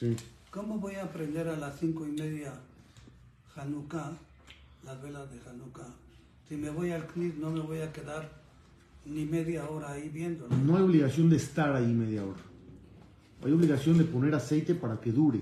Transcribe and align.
Sí. 0.00 0.16
¿Cómo 0.50 0.78
voy 0.78 0.94
a 0.94 1.04
aprender 1.04 1.46
a 1.48 1.56
las 1.56 1.78
cinco 1.78 2.06
y 2.06 2.12
media 2.12 2.54
Hanukkah, 3.54 4.12
las 4.84 5.02
velas 5.02 5.30
de 5.30 5.38
Hanukkah? 5.48 5.86
Si 6.48 6.56
me 6.56 6.70
voy 6.70 6.90
al 6.90 7.06
CNIS 7.06 7.36
no 7.36 7.50
me 7.50 7.60
voy 7.60 7.80
a 7.80 7.92
quedar 7.92 8.30
ni 9.04 9.26
media 9.26 9.68
hora 9.68 9.92
ahí 9.92 10.08
viéndolo. 10.08 10.56
No 10.56 10.76
hay 10.76 10.82
obligación 10.82 11.28
de 11.28 11.36
estar 11.36 11.74
ahí 11.76 11.86
media 11.92 12.24
hora. 12.24 12.40
Hay 13.44 13.52
obligación 13.52 13.98
de 13.98 14.04
poner 14.04 14.34
aceite 14.34 14.74
para 14.74 14.98
que 15.00 15.12
dure. 15.12 15.40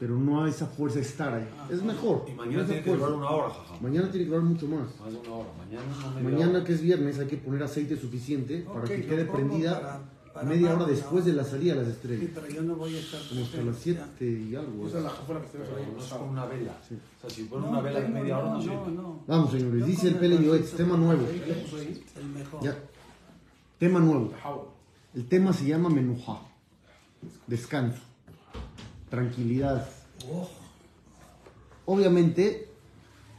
Pero 0.00 0.18
no 0.18 0.42
hay 0.42 0.50
esa 0.50 0.66
fuerza 0.66 0.96
de 0.96 1.02
estar 1.04 1.32
ahí. 1.32 1.48
Es 1.70 1.82
mejor. 1.82 2.24
Y 2.28 2.32
mañana 2.32 2.66
tiene 2.66 2.82
que 2.82 2.90
durar 2.94 3.12
una 3.12 3.30
hora, 3.30 3.50
jaja. 3.54 3.80
Mañana 3.80 4.10
tiene 4.10 4.24
que 4.26 4.30
durar 4.30 4.44
mucho 4.44 4.66
más. 4.66 5.00
Más 5.00 5.12
de 5.12 5.18
una 5.20 5.30
hora. 5.30 5.48
Mañana 5.56 6.20
Mañana 6.22 6.50
hora. 6.58 6.64
que 6.64 6.72
es 6.74 6.82
viernes 6.82 7.18
hay 7.20 7.26
que 7.28 7.36
poner 7.36 7.62
aceite 7.62 7.96
suficiente 7.96 8.60
para 8.66 8.80
Ok, 8.80 8.86
que 8.88 9.06
quede 9.06 9.24
prendida 9.26 9.74
para- 9.80 9.92
para 9.98 10.15
media 10.44 10.74
hora 10.74 10.84
después 10.86 11.24
de 11.24 11.32
la 11.32 11.44
salida 11.44 11.74
de 11.74 11.80
las 11.80 11.88
Sí, 11.88 11.92
estrellas. 11.94 12.30
pero 12.34 12.48
yo 12.48 12.62
no 12.62 12.76
voy 12.76 12.96
a 12.96 12.98
estar 12.98 13.20
Como 13.28 13.42
hasta 13.42 13.56
con 13.58 13.66
las 13.66 13.76
ustedes, 13.76 13.98
7 14.18 14.46
y 14.50 14.54
algo. 14.56 14.86
Esa 14.88 14.98
es 14.98 15.04
la 15.04 15.10
jafra 15.10 15.40
que 15.42 15.46
tenemos 15.48 15.70
ahí. 15.76 15.84
Pero 15.84 15.96
no 15.96 16.04
es 16.04 16.12
con 16.12 16.28
una 16.28 16.46
vela. 16.46 16.78
Sí. 16.88 16.94
O 16.94 17.20
sea, 17.20 17.30
si 17.30 17.48
una 17.50 17.80
vela 17.80 18.00
de 18.00 18.08
media 18.08 18.38
hora 18.38 18.48
no 18.50 18.54
no, 18.56 18.62
sirve. 18.62 18.90
no. 18.94 19.20
Vamos, 19.26 19.50
señores, 19.52 19.80
Yo 19.80 19.86
dice 19.86 20.08
el 20.08 20.14
Pele 20.16 20.36
tema 20.76 20.96
nuevo. 20.96 21.26
Ya. 22.62 22.76
Tema 23.78 24.00
nuevo. 24.00 24.32
El 25.14 25.26
tema 25.28 25.52
se 25.52 25.66
llama 25.66 25.88
Menuja. 25.88 26.40
Descanso. 27.46 28.00
Tranquilidad. 29.10 29.88
Obviamente, 31.84 32.68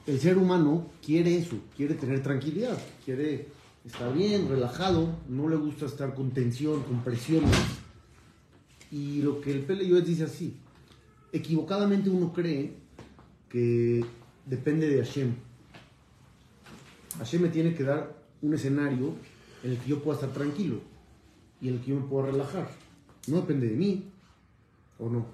el 0.06 0.20
ser 0.20 0.38
humano 0.38 0.88
quiere 1.06 1.38
eso, 1.38 1.58
quiere 1.76 1.96
tener 1.96 2.24
tranquilidad, 2.24 2.78
quiere 3.04 3.50
estar 3.88 4.14
bien, 4.14 4.50
relajado, 4.50 5.18
no 5.30 5.48
le 5.48 5.56
gusta 5.56 5.86
estar 5.86 6.14
con 6.14 6.32
tensión, 6.32 6.84
con 6.84 7.04
presiones. 7.04 7.56
Y 8.92 9.22
lo 9.22 9.42
que 9.42 9.52
el 9.52 9.66
Yoetz 9.66 10.06
dice 10.06 10.24
así, 10.26 10.58
equivocadamente 11.32 12.10
uno 12.10 12.34
cree 12.34 12.74
que 13.50 14.04
depende 14.46 14.90
de 14.90 15.04
Hashem. 15.04 15.34
Hashem 17.18 17.42
me 17.42 17.50
tiene 17.50 17.74
que 17.74 17.84
dar 17.84 18.16
un 18.42 18.54
escenario 18.54 19.14
en 19.64 19.72
el 19.72 19.78
que 19.78 19.90
yo 19.90 20.04
pueda 20.04 20.20
estar 20.20 20.34
tranquilo 20.34 20.82
y 21.62 21.70
en 21.70 21.76
el 21.76 21.82
que 21.82 21.92
yo 21.92 21.96
me 21.96 22.08
pueda 22.08 22.28
relajar. 22.28 22.70
No 23.28 23.38
depende 23.38 23.68
de 23.70 23.76
mí, 23.76 24.06
¿o 25.00 25.10
no? 25.10 25.26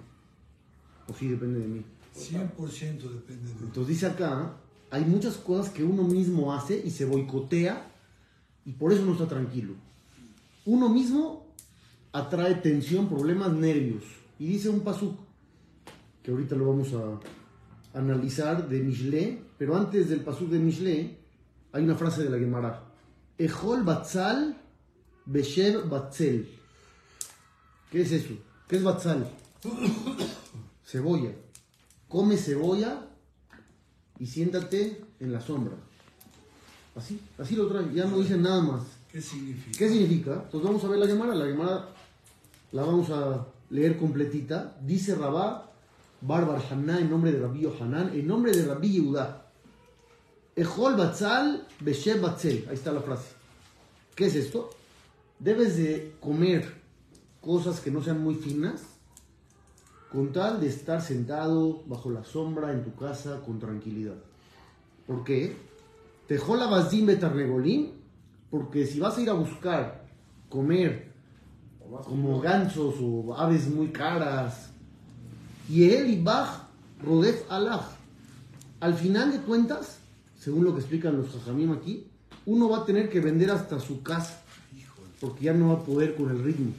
¿O 1.07 1.13
sí 1.13 1.27
depende 1.27 1.59
de 1.59 1.67
mí? 1.67 1.83
100% 2.15 2.57
depende 2.57 3.51
de 3.51 3.65
Entonces 3.65 3.87
dice 3.87 4.05
acá, 4.05 4.55
hay 4.91 5.05
muchas 5.05 5.37
cosas 5.37 5.73
que 5.73 5.83
uno 5.83 6.03
mismo 6.03 6.53
hace 6.53 6.81
y 6.85 6.91
se 6.91 7.05
boicotea 7.05 7.92
y 8.65 8.73
por 8.73 8.93
eso 8.93 9.05
no 9.05 9.13
está 9.13 9.27
tranquilo. 9.27 9.73
Uno 10.65 10.89
mismo 10.89 11.47
atrae 12.11 12.55
tensión, 12.55 13.09
problemas, 13.09 13.51
nervios. 13.53 14.03
Y 14.39 14.47
dice 14.47 14.69
un 14.69 14.81
pasuk, 14.81 15.19
que 16.21 16.31
ahorita 16.31 16.55
lo 16.55 16.67
vamos 16.67 16.93
a 16.93 17.19
analizar, 17.97 18.67
de 18.67 18.79
Mishle, 18.79 19.41
pero 19.57 19.75
antes 19.75 20.09
del 20.09 20.21
pasuk 20.21 20.49
de 20.49 20.59
Mishle, 20.59 21.17
hay 21.71 21.83
una 21.83 21.95
frase 21.95 22.23
de 22.23 22.29
la 22.29 22.37
Gemara. 22.37 22.83
Ejol 23.37 23.83
batzal 23.83 24.57
beshev 25.25 25.89
batzel. 25.89 26.47
¿Qué 27.91 28.01
es 28.01 28.11
eso? 28.11 28.35
¿Qué 28.67 28.77
es 28.77 28.83
batzal? 28.83 29.27
Cebolla. 30.85 31.31
Come 32.07 32.37
cebolla 32.37 33.07
y 34.19 34.27
siéntate 34.27 35.03
en 35.19 35.33
la 35.33 35.41
sombra. 35.41 35.73
Así, 36.95 37.19
así 37.37 37.55
lo 37.55 37.67
trae, 37.67 37.93
ya 37.93 38.05
no 38.05 38.19
dice 38.19 38.37
nada 38.37 38.61
más. 38.61 38.83
¿Qué 39.11 39.21
significa? 39.21 39.77
¿Qué 39.77 39.89
significa? 39.89 40.43
Pues 40.49 40.63
vamos 40.63 40.83
a 40.83 40.87
ver 40.87 40.99
la 40.99 41.07
Gemara. 41.07 41.35
La 41.35 41.45
Gemara 41.45 41.89
la 42.71 42.83
vamos 42.83 43.09
a 43.09 43.45
leer 43.69 43.97
completita. 43.97 44.75
Dice 44.81 45.15
Rabá 45.15 45.71
Barbar 46.21 46.61
Haná 46.71 46.99
en 46.99 47.09
nombre 47.09 47.31
de 47.31 47.39
Rabbi 47.39 47.61
Yohanan, 47.61 48.11
en 48.13 48.27
nombre 48.27 48.51
de 48.51 48.65
Rabbi 48.65 48.91
Yehudá. 48.91 49.51
Ejol 50.55 50.95
Batzal 50.95 51.67
Beshev 51.79 52.21
Batzel. 52.21 52.65
Ahí 52.69 52.75
está 52.75 52.91
la 52.91 53.01
frase. 53.01 53.29
¿Qué 54.15 54.27
es 54.27 54.35
esto? 54.35 54.69
Debes 55.39 55.77
de 55.77 56.15
comer 56.19 56.81
cosas 57.41 57.79
que 57.79 57.91
no 57.91 58.03
sean 58.03 58.23
muy 58.23 58.35
finas 58.35 58.81
con 60.11 60.31
tal 60.31 60.61
de 60.61 60.67
estar 60.67 61.01
sentado 61.01 61.83
bajo 61.87 62.11
la 62.11 62.23
sombra 62.23 62.71
en 62.71 62.83
tu 62.83 62.95
casa 62.95 63.41
con 63.43 63.59
tranquilidad. 63.59 64.15
¿Por 65.07 65.23
qué? 65.23 65.57
Tejola 66.27 66.67
Bazim 66.67 67.05
Betarnegolín, 67.05 67.91
porque 68.49 68.85
si 68.85 68.99
vas 68.99 69.17
a 69.17 69.21
ir 69.21 69.29
a 69.29 69.33
buscar 69.33 70.05
comer 70.49 71.11
como 72.05 72.39
gansos 72.39 72.95
o 73.01 73.35
aves 73.35 73.67
muy 73.67 73.89
caras, 73.89 74.69
y 75.69 75.89
el 75.89 76.09
Ibaj 76.11 76.63
Rodef 77.03 77.51
Alaj, 77.51 77.83
al 78.79 78.93
final 78.93 79.31
de 79.31 79.39
cuentas, 79.39 79.99
según 80.39 80.65
lo 80.65 80.73
que 80.73 80.79
explican 80.79 81.17
los 81.17 81.31
jajamim 81.31 81.71
aquí, 81.71 82.07
uno 82.45 82.69
va 82.69 82.79
a 82.79 82.85
tener 82.85 83.09
que 83.09 83.19
vender 83.19 83.51
hasta 83.51 83.79
su 83.79 84.01
casa, 84.01 84.41
porque 85.19 85.45
ya 85.45 85.53
no 85.53 85.69
va 85.69 85.81
a 85.81 85.83
poder 85.83 86.15
con 86.15 86.29
el 86.29 86.43
ritmo. 86.43 86.71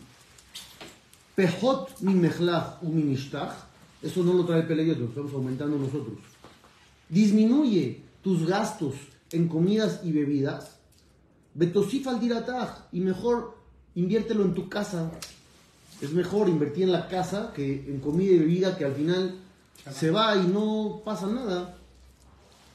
Pejot 1.34 2.00
min 2.00 2.20
mejlaj 2.20 2.82
u 2.82 2.98
ishtach, 2.98 3.54
eso 4.02 4.22
no 4.22 4.34
lo 4.34 4.44
trae 4.44 4.60
el 4.60 4.66
Peleyot, 4.66 4.98
lo 4.98 5.06
estamos 5.06 5.32
aumentando 5.32 5.78
nosotros. 5.78 6.18
Disminuye 7.08 8.02
tus 8.22 8.46
gastos 8.46 8.94
en 9.34 9.48
comidas 9.48 10.00
y 10.02 10.12
bebidas. 10.12 10.76
Betosif 11.54 12.08
al 12.08 12.20
dirataj, 12.20 12.88
y 12.92 13.00
mejor 13.00 13.56
inviértelo 13.94 14.44
en 14.44 14.54
tu 14.54 14.68
casa. 14.68 15.10
Es 16.00 16.12
mejor 16.12 16.48
invertir 16.48 16.84
en 16.84 16.92
la 16.92 17.08
casa 17.08 17.52
que 17.54 17.84
en 17.88 18.00
comida 18.00 18.32
y 18.32 18.38
bebida 18.38 18.76
que 18.76 18.84
al 18.84 18.94
final 18.94 19.38
se 19.92 20.10
va 20.10 20.36
y 20.36 20.46
no 20.46 21.02
pasa 21.04 21.26
nada. 21.26 21.76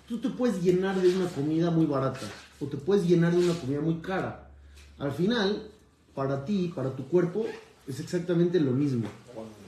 Tú 0.08 0.20
te 0.20 0.30
puedes 0.30 0.62
llenar 0.64 1.00
de 1.00 1.16
una 1.16 1.28
comida 1.28 1.70
muy 1.70 1.86
barata 1.86 2.26
o 2.60 2.66
te 2.66 2.78
puedes 2.78 3.06
llenar 3.06 3.36
de 3.36 3.44
una 3.44 3.54
comida 3.54 3.82
muy 3.82 3.96
cara. 3.96 4.50
Al 4.98 5.12
final, 5.12 5.70
para 6.16 6.46
ti, 6.46 6.72
para 6.76 6.96
tu 6.96 7.08
cuerpo, 7.08 7.46
es 7.88 8.00
exactamente 8.00 8.60
lo 8.60 8.72
mismo. 8.72 9.08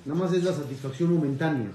Nada 0.06 0.20
más 0.20 0.34
es 0.34 0.44
la 0.44 0.54
satisfacción 0.54 1.14
momentánea. 1.14 1.72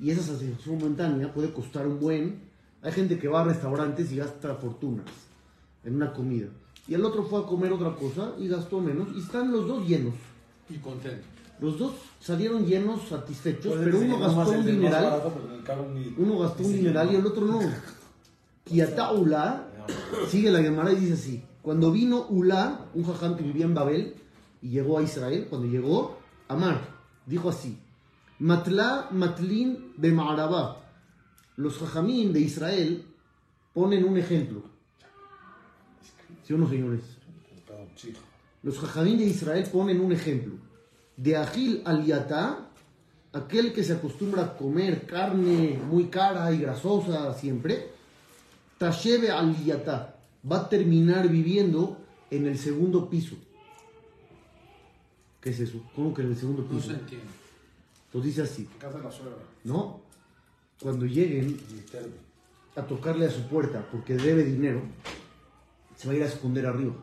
Y 0.00 0.10
esa 0.10 0.22
satisfacción 0.22 0.78
momentánea 0.78 1.32
puede 1.32 1.52
costar 1.52 1.86
un 1.86 2.00
buen. 2.00 2.51
Hay 2.82 2.92
gente 2.92 3.18
que 3.18 3.28
va 3.28 3.42
a 3.42 3.44
restaurantes 3.44 4.10
y 4.12 4.16
gasta 4.16 4.54
fortunas 4.56 5.06
en 5.84 5.96
una 5.96 6.12
comida. 6.12 6.48
Y 6.88 6.94
el 6.94 7.04
otro 7.04 7.22
fue 7.22 7.40
a 7.40 7.44
comer 7.44 7.72
otra 7.72 7.94
cosa 7.94 8.32
y 8.38 8.48
gastó 8.48 8.80
menos. 8.80 9.08
Y 9.14 9.20
están 9.20 9.52
los 9.52 9.68
dos 9.68 9.86
llenos. 9.86 10.14
Y 10.68 10.78
contento. 10.78 11.24
Los 11.60 11.78
dos 11.78 11.92
salieron 12.18 12.66
llenos, 12.66 13.08
satisfechos, 13.08 13.74
pero 13.78 13.98
ser 13.98 14.08
uno 14.08 14.18
gastó 14.18 14.50
un 14.50 14.66
dineral. 14.66 15.22
Uno 16.18 16.38
gastó 16.40 16.64
un 16.64 16.72
dineral 16.72 17.12
y 17.12 17.16
el 17.16 17.24
otro 17.24 17.46
no. 17.46 17.60
Kiata 18.64 19.12
Ula, 19.12 19.68
sigue 20.28 20.50
la 20.50 20.60
Gemara 20.60 20.90
y 20.90 20.96
dice 20.96 21.12
así: 21.12 21.42
Cuando 21.62 21.92
vino 21.92 22.26
Ula, 22.30 22.86
un 22.94 23.04
jajam 23.04 23.36
que 23.36 23.44
vivía 23.44 23.64
en 23.64 23.74
Babel 23.74 24.16
y 24.60 24.70
llegó 24.70 24.98
a 24.98 25.02
Israel, 25.02 25.46
cuando 25.48 25.68
llegó, 25.68 26.18
Amar 26.48 26.80
dijo 27.26 27.48
así: 27.48 27.78
Matla 28.40 29.06
Matlin 29.12 29.92
de 29.96 30.10
Ma'arabá. 30.10 30.81
Los 31.56 31.78
jajamín 31.78 32.32
de 32.32 32.40
Israel 32.40 33.04
ponen 33.74 34.04
un 34.04 34.16
ejemplo. 34.18 34.62
¿Sí 36.44 36.52
o 36.54 36.58
no, 36.58 36.68
señores? 36.68 37.00
Los 38.62 38.78
jajamín 38.78 39.18
de 39.18 39.24
Israel 39.26 39.68
ponen 39.72 40.00
un 40.00 40.12
ejemplo. 40.12 40.54
De 41.16 41.36
Agil 41.36 41.82
al 41.84 42.04
Yatá, 42.04 42.68
aquel 43.32 43.72
que 43.72 43.84
se 43.84 43.92
acostumbra 43.94 44.42
a 44.44 44.56
comer 44.56 45.06
carne 45.06 45.78
muy 45.88 46.04
cara 46.06 46.52
y 46.52 46.58
grasosa 46.58 47.32
siempre, 47.34 47.90
Tashebe 48.78 49.30
al 49.30 49.56
Yatá, 49.64 50.16
va 50.50 50.56
a 50.60 50.68
terminar 50.68 51.28
viviendo 51.28 51.98
en 52.30 52.46
el 52.46 52.58
segundo 52.58 53.08
piso. 53.08 53.36
¿Qué 55.40 55.50
es 55.50 55.60
eso? 55.60 55.82
¿Cómo 55.94 56.12
que 56.14 56.22
en 56.22 56.28
el 56.28 56.36
segundo 56.36 56.62
No 56.62 56.68
piso? 56.68 56.88
se 56.88 56.94
entiende. 56.94 57.26
Entonces 58.06 58.28
dice 58.36 58.42
así, 58.42 58.68
Casa 58.78 58.98
de 58.98 59.04
la 59.04 59.10
suegra. 59.10 59.36
¿no? 59.64 60.01
Cuando 60.82 61.06
lleguen 61.06 61.58
a 62.74 62.82
tocarle 62.82 63.26
a 63.26 63.30
su 63.30 63.42
puerta 63.46 63.86
porque 63.90 64.14
debe 64.14 64.44
dinero, 64.44 64.82
se 65.96 66.08
va 66.08 66.14
a 66.14 66.16
ir 66.16 66.22
a 66.24 66.26
esconder 66.26 66.66
arriba. 66.66 66.94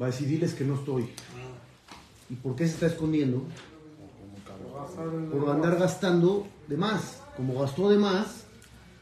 Va 0.00 0.06
a 0.06 0.10
decir, 0.10 0.28
diles 0.28 0.52
que 0.52 0.64
no 0.64 0.74
estoy. 0.74 1.08
¿Y 2.28 2.34
por 2.34 2.54
qué 2.54 2.66
se 2.66 2.74
está 2.74 2.86
escondiendo? 2.86 3.42
Por 5.32 5.48
andar 5.48 5.78
gastando 5.78 6.46
de 6.68 6.76
más. 6.76 7.22
Como 7.36 7.58
gastó 7.58 7.88
de 7.88 7.96
más, 7.96 8.44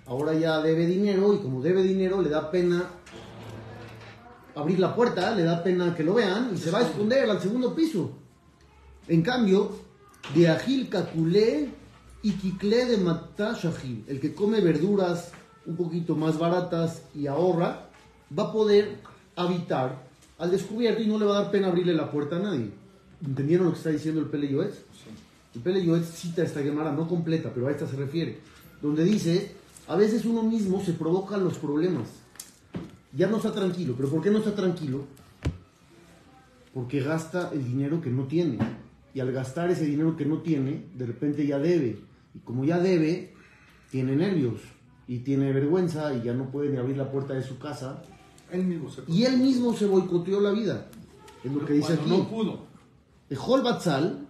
ahora 0.07 0.35
ya 0.35 0.61
debe 0.61 0.87
dinero 0.87 1.35
y 1.35 1.39
como 1.39 1.61
debe 1.61 1.83
dinero 1.83 2.23
le 2.23 2.31
da 2.31 2.51
pena 2.51 2.89
abrir 4.55 4.79
la 4.79 4.95
puerta, 4.95 5.35
le 5.35 5.43
da 5.43 5.63
pena 5.63 5.95
que 5.95 6.05
lo 6.05 6.15
vean 6.15 6.53
y 6.55 6.59
se 6.59 6.71
va 6.71 6.79
a 6.79 6.83
esconder 6.83 7.29
al 7.29 7.41
segundo 7.41 7.75
piso. 7.75 8.13
En 9.09 9.23
cambio, 9.23 9.73
de 10.35 10.49
Agil 10.49 10.89
Kakulé 10.89 11.71
y 12.27 12.33
Kikle 12.33 12.87
de 12.87 12.97
Matá 12.97 13.53
Shahil, 13.53 14.03
el 14.09 14.19
que 14.19 14.35
come 14.35 14.61
verduras 14.61 15.31
un 15.65 15.77
poquito 15.77 16.17
más 16.17 16.37
baratas 16.37 17.03
y 17.15 17.29
ahorra, 17.29 17.89
va 18.37 18.43
a 18.49 18.53
poder 18.53 18.97
habitar 19.37 20.03
al 20.37 20.51
descubierto 20.51 21.03
y 21.03 21.07
no 21.07 21.21
le 21.21 21.25
va 21.25 21.39
a 21.39 21.43
dar 21.43 21.53
pena 21.53 21.69
abrirle 21.69 21.95
la 21.95 22.11
puerta 22.11 22.35
a 22.35 22.41
nadie. 22.41 22.73
¿Entendieron 23.25 23.67
lo 23.67 23.73
que 23.75 23.79
está 23.79 23.91
diciendo 23.91 24.21
el 24.21 24.27
Pele 24.27 24.49
Yoetz? 24.49 24.75
El 25.55 25.61
Pele 25.61 25.85
Yoetz 25.85 26.07
cita 26.17 26.43
esta 26.43 26.65
Gemara, 26.65 26.91
no 26.91 27.07
completa, 27.07 27.53
pero 27.55 27.69
a 27.69 27.71
esta 27.71 27.87
se 27.87 27.95
refiere, 27.95 28.41
donde 28.83 29.05
dice, 29.05 29.53
a 29.87 29.95
veces 29.95 30.25
uno 30.25 30.43
mismo 30.43 30.83
se 30.85 30.95
provoca 30.95 31.37
los 31.37 31.59
problemas. 31.59 32.09
Ya 33.13 33.29
no 33.29 33.37
está 33.37 33.53
tranquilo, 33.53 33.95
pero 33.97 34.09
¿por 34.09 34.21
qué 34.21 34.33
no 34.33 34.39
está 34.39 34.53
tranquilo? 34.53 35.05
Porque 36.75 37.03
gasta 37.03 37.51
el 37.53 37.65
dinero 37.65 38.01
que 38.01 38.11
no 38.11 38.25
tiene. 38.25 38.59
Y 39.15 39.21
al 39.21 39.31
gastar 39.31 39.71
ese 39.71 39.87
dinero 39.87 40.17
que 40.17 40.27
no 40.27 40.39
tiene, 40.39 40.87
de 40.93 41.07
repente 41.07 41.47
ya 41.47 41.61
debe. 41.61 42.05
Y 42.37 42.41
como 42.41 42.65
ya 42.67 42.79
debe, 42.79 43.33
tiene 43.91 44.15
nervios 44.15 44.61
y 45.09 45.21
tiene 45.21 45.53
vergüenza 45.53 46.13
y 46.15 46.23
ya 46.23 46.35
no 46.35 46.51
puede 46.51 46.69
ni 46.69 46.77
abrir 46.77 46.99
la 46.99 47.11
puerta 47.11 47.33
de 47.33 47.43
su 47.43 47.59
casa. 47.59 48.03
Él 48.53 48.65
mismo 48.65 48.91
se 48.91 49.03
Y 49.09 49.25
él 49.25 49.39
mismo 49.39 49.75
se 49.75 49.87
boicoteó 49.87 50.41
la 50.41 50.51
vida. 50.51 50.89
Es 51.43 51.51
lo 51.51 51.65
que 51.65 51.73
dice 51.73 51.95
aquí. 51.95 52.11
no 52.11 52.29
pudo. 52.29 52.67
Ejol 53.31 53.63
Batzal, 53.63 54.27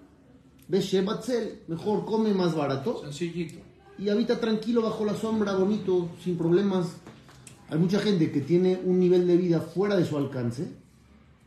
Beshe 0.69 1.03
Batzel, 1.03 1.63
mejor 1.67 2.05
come 2.05 2.33
más 2.33 2.55
barato 2.55 3.03
Sencillito. 3.03 3.59
y 3.99 4.09
habita 4.09 4.39
tranquilo 4.41 4.83
bajo 4.83 5.05
la 5.05 5.15
sombra, 5.15 5.55
bonito, 5.55 6.11
sin 6.23 6.39
problemas. 6.39 6.97
Hay 7.69 7.79
mucha 7.79 7.99
gente 7.99 8.31
que 8.31 8.41
tiene 8.41 8.81
un 8.85 9.01
nivel 9.01 9.27
de 9.27 9.37
vida 9.37 9.61
fuera 9.61 9.97
de 9.97 10.05
su 10.05 10.17
alcance 10.17 10.69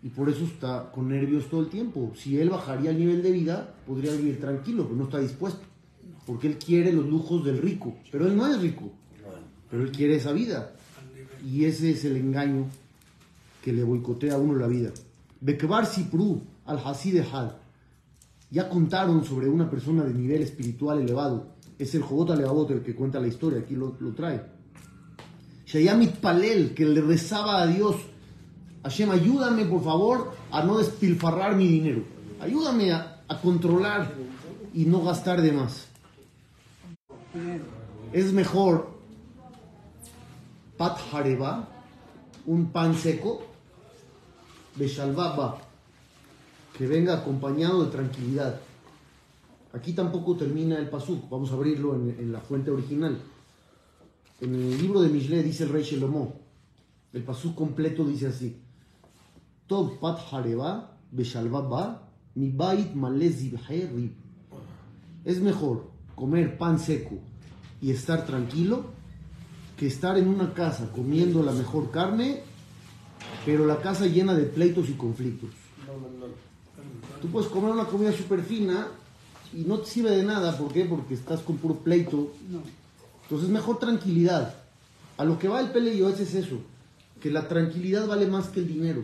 y 0.04 0.10
por 0.10 0.30
eso 0.30 0.44
está 0.44 0.92
con 0.92 1.08
nervios 1.08 1.50
todo 1.50 1.62
el 1.62 1.70
tiempo. 1.70 2.12
Si 2.16 2.38
él 2.38 2.50
bajaría 2.50 2.92
el 2.92 3.00
nivel 3.00 3.24
de 3.24 3.32
vida, 3.32 3.74
podría 3.88 4.12
vivir 4.12 4.40
tranquilo, 4.42 4.84
pero 4.84 4.96
no 4.98 5.06
está 5.06 5.20
dispuesto. 5.20 5.69
Porque 6.30 6.46
él 6.46 6.60
quiere 6.60 6.94
los 6.94 7.08
lujos 7.08 7.44
del 7.44 7.58
rico, 7.58 7.96
pero 8.12 8.28
él 8.28 8.38
no 8.38 8.46
es 8.46 8.62
rico, 8.62 8.92
pero 9.68 9.82
él 9.82 9.92
quiere 9.92 10.18
esa 10.18 10.32
vida. 10.32 10.76
Y 11.44 11.66
ese 11.66 11.90
es 11.90 12.06
el 12.06 12.18
engaño 12.18 12.68
que 13.64 13.74
le 13.74 13.82
boicotea 13.82 14.36
a 14.36 14.38
uno 14.38 14.56
la 14.56 14.68
vida. 14.68 14.92
Bekbar 15.42 15.88
Sipru 15.88 16.40
al 16.68 16.78
Hasid 16.86 17.24
Had. 17.34 17.54
Ya 18.52 18.70
contaron 18.70 19.26
sobre 19.26 19.50
una 19.50 19.72
persona 19.72 20.04
de 20.04 20.14
nivel 20.14 20.44
espiritual 20.44 21.02
elevado. 21.02 21.48
Es 21.80 21.96
el 21.96 22.04
Jobot 22.04 22.30
Alevabot 22.30 22.70
el 22.70 22.84
que 22.84 22.94
cuenta 22.94 23.20
la 23.20 23.28
historia, 23.28 23.62
aquí 23.62 23.76
lo, 23.76 23.96
trae. 24.16 24.40
Shayamit 25.66 26.18
Palel, 26.18 26.76
que 26.76 26.86
le 26.86 27.02
rezaba 27.02 27.60
a 27.60 27.66
Dios. 27.66 27.96
Hashem, 28.84 29.10
ayúdame 29.10 29.66
por 29.66 29.84
favor 29.84 30.32
a 30.52 30.64
no 30.64 30.78
despilfarrar 30.78 31.56
mi 31.56 31.68
dinero. 31.68 32.04
Ayúdame 32.40 32.92
a, 32.92 33.24
a 33.28 33.42
controlar 33.42 34.14
y 34.76 34.86
no 34.86 35.04
gastar 35.04 35.42
de 35.42 35.54
más. 35.54 35.89
Es 38.12 38.34
mejor 38.34 38.90
pat 40.78 40.98
hareba, 41.12 41.68
un 42.46 42.72
pan 42.72 42.96
seco, 42.96 43.44
que 46.78 46.88
venga 46.88 47.14
acompañado 47.16 47.86
de 47.86 47.92
tranquilidad. 47.92 48.60
Aquí 49.74 49.94
tampoco 49.94 50.36
termina 50.36 50.80
el 50.80 50.90
pasuk, 50.90 51.30
vamos 51.30 51.52
a 51.52 51.56
abrirlo 51.56 51.96
en, 51.96 52.32
la 52.32 52.40
fuente 52.40 52.72
original. 52.72 53.20
En 54.42 54.56
el 54.56 54.82
libro 54.82 55.02
de 55.02 55.10
Mishle 55.10 55.44
dice 55.44 55.66
el 55.66 55.70
rey 55.70 55.84
Shelomo, 55.84 56.34
el 57.14 57.24
pasuk 57.24 57.54
completo 57.54 58.06
dice 58.06 58.28
así: 58.28 58.58
Tov 59.68 60.00
pat 60.00 60.20
mi 62.36 62.50
bait 62.50 62.96
male 62.96 63.30
zibhe 63.30 63.58
rib. 63.68 64.14
Es 65.26 65.42
mejor 65.42 65.89
comer 66.20 66.58
pan 66.58 66.78
seco 66.78 67.18
y 67.82 67.92
estar 67.92 68.26
tranquilo 68.26 68.84
que 69.78 69.88
estar 69.88 70.18
en 70.18 70.28
una 70.28 70.54
casa 70.54 70.92
comiendo 70.94 71.42
la 71.42 71.54
mejor 71.54 71.90
carne, 71.90 72.44
pero 73.46 73.66
la 73.66 73.78
casa 73.78 74.06
llena 74.06 74.36
de 74.36 74.44
pleitos 74.44 74.90
y 74.90 74.94
conflictos. 74.94 75.52
Tú 77.22 77.30
puedes 77.30 77.50
comer 77.50 77.72
una 77.72 77.86
comida 77.86 78.12
súper 78.12 78.44
fina 78.44 78.88
y 79.54 79.62
no 79.62 79.80
te 79.80 79.90
sirve 79.90 80.12
de 80.12 80.24
nada. 80.24 80.58
¿Por 80.58 80.74
qué? 80.74 80.84
Porque 80.84 81.14
estás 81.14 81.40
con 81.40 81.56
puro 81.56 81.76
pleito. 81.76 82.34
No. 82.50 82.60
Entonces, 83.24 83.50
mejor 83.50 83.80
tranquilidad. 83.80 84.56
A 85.16 85.24
lo 85.24 85.40
que 85.40 85.48
va 85.48 85.62
el 85.62 85.72
Pele 85.72 85.98
Yoetz 85.98 86.20
es 86.20 86.36
eso, 86.36 86.58
que 87.22 87.32
la 87.32 87.48
tranquilidad 87.48 88.06
vale 88.06 88.28
más 88.28 88.50
que 88.50 88.60
el 88.60 88.68
dinero. 88.68 89.02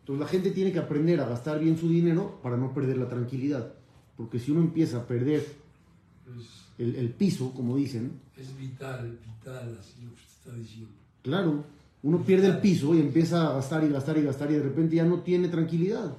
Entonces, 0.00 0.20
la 0.20 0.28
gente 0.28 0.50
tiene 0.52 0.72
que 0.72 0.78
aprender 0.78 1.20
a 1.20 1.28
gastar 1.28 1.58
bien 1.60 1.76
su 1.76 1.90
dinero 1.90 2.38
para 2.42 2.56
no 2.56 2.72
perder 2.72 2.96
la 2.96 3.08
tranquilidad. 3.08 3.74
Porque 4.16 4.38
si 4.38 4.50
uno 4.50 4.60
empieza 4.60 4.98
a 4.98 5.06
perder 5.06 5.61
el, 6.78 6.96
el 6.96 7.10
piso, 7.10 7.52
como 7.52 7.76
dicen, 7.76 8.12
es 8.36 8.56
vital, 8.58 9.18
vital, 9.24 9.78
así 9.80 10.02
lo 10.02 10.14
que 10.14 10.20
usted 10.22 10.38
está 10.38 10.56
diciendo. 10.56 10.90
Claro, 11.22 11.64
uno 12.02 12.22
pierde 12.22 12.48
el 12.48 12.58
piso 12.58 12.94
y 12.94 13.00
empieza 13.00 13.48
a 13.48 13.54
gastar 13.54 13.84
y 13.84 13.88
gastar 13.88 14.18
y 14.18 14.22
gastar 14.22 14.50
y 14.50 14.54
de 14.54 14.62
repente 14.62 14.96
ya 14.96 15.04
no 15.04 15.20
tiene 15.20 15.48
tranquilidad. 15.48 16.16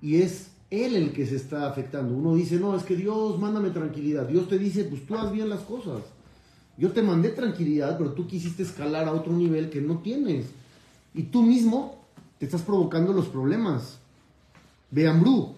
Y 0.00 0.16
es 0.16 0.50
él 0.70 0.96
el 0.96 1.12
que 1.12 1.26
se 1.26 1.36
está 1.36 1.68
afectando. 1.68 2.14
Uno 2.14 2.34
dice, 2.34 2.58
no, 2.58 2.76
es 2.76 2.82
que 2.82 2.96
Dios, 2.96 3.38
mándame 3.38 3.70
tranquilidad. 3.70 4.26
Dios 4.26 4.48
te 4.48 4.58
dice, 4.58 4.84
pues 4.84 5.06
tú 5.06 5.16
haz 5.16 5.30
bien 5.32 5.48
las 5.48 5.60
cosas. 5.60 6.02
Yo 6.76 6.92
te 6.92 7.02
mandé 7.02 7.30
tranquilidad, 7.30 7.98
pero 7.98 8.12
tú 8.12 8.26
quisiste 8.26 8.62
escalar 8.62 9.08
a 9.08 9.12
otro 9.12 9.32
nivel 9.32 9.68
que 9.68 9.80
no 9.80 9.98
tienes. 9.98 10.46
Y 11.12 11.24
tú 11.24 11.42
mismo 11.42 12.04
te 12.38 12.46
estás 12.46 12.62
provocando 12.62 13.12
los 13.12 13.26
problemas. 13.26 13.98
Beamru, 14.90 15.54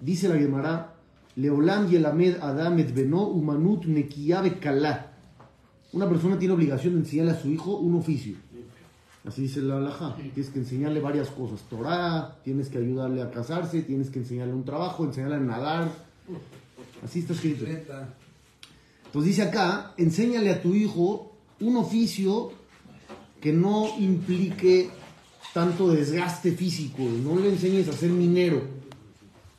dice 0.00 0.28
la 0.28 0.36
Gemara, 0.36 0.94
Leolam 1.38 1.88
Yelamed 1.88 2.38
Adam 2.42 2.76
Beno 2.76 3.28
Umanut 3.28 3.86
Nekiya 3.86 4.42
Bekalá. 4.42 5.12
Una 5.92 6.08
persona 6.08 6.36
tiene 6.36 6.54
obligación 6.54 6.94
de 6.94 7.00
enseñarle 7.00 7.32
a 7.32 7.40
su 7.40 7.48
hijo 7.48 7.76
un 7.76 7.94
oficio. 7.94 8.36
Así 9.24 9.42
dice 9.42 9.62
la 9.62 9.76
halajá. 9.76 10.16
Tienes 10.16 10.50
que 10.50 10.58
enseñarle 10.58 11.00
varias 11.00 11.28
cosas. 11.28 11.60
Torah, 11.70 12.36
tienes 12.42 12.68
que 12.68 12.78
ayudarle 12.78 13.22
a 13.22 13.30
casarse, 13.30 13.82
tienes 13.82 14.10
que 14.10 14.18
enseñarle 14.18 14.52
un 14.52 14.64
trabajo, 14.64 15.04
enseñarle 15.04 15.36
a 15.36 15.40
nadar. 15.40 15.92
Así 17.04 17.20
está 17.20 17.34
escrito. 17.34 17.64
Entonces 17.66 19.36
dice 19.36 19.42
acá, 19.42 19.94
enséñale 19.96 20.50
a 20.50 20.60
tu 20.60 20.74
hijo 20.74 21.36
un 21.60 21.76
oficio 21.76 22.50
que 23.40 23.52
no 23.52 23.86
implique 23.98 24.90
tanto 25.54 25.88
desgaste 25.88 26.50
físico. 26.50 27.02
No 27.02 27.38
le 27.38 27.50
enseñes 27.50 27.88
a 27.88 27.92
ser 27.92 28.10
minero, 28.10 28.77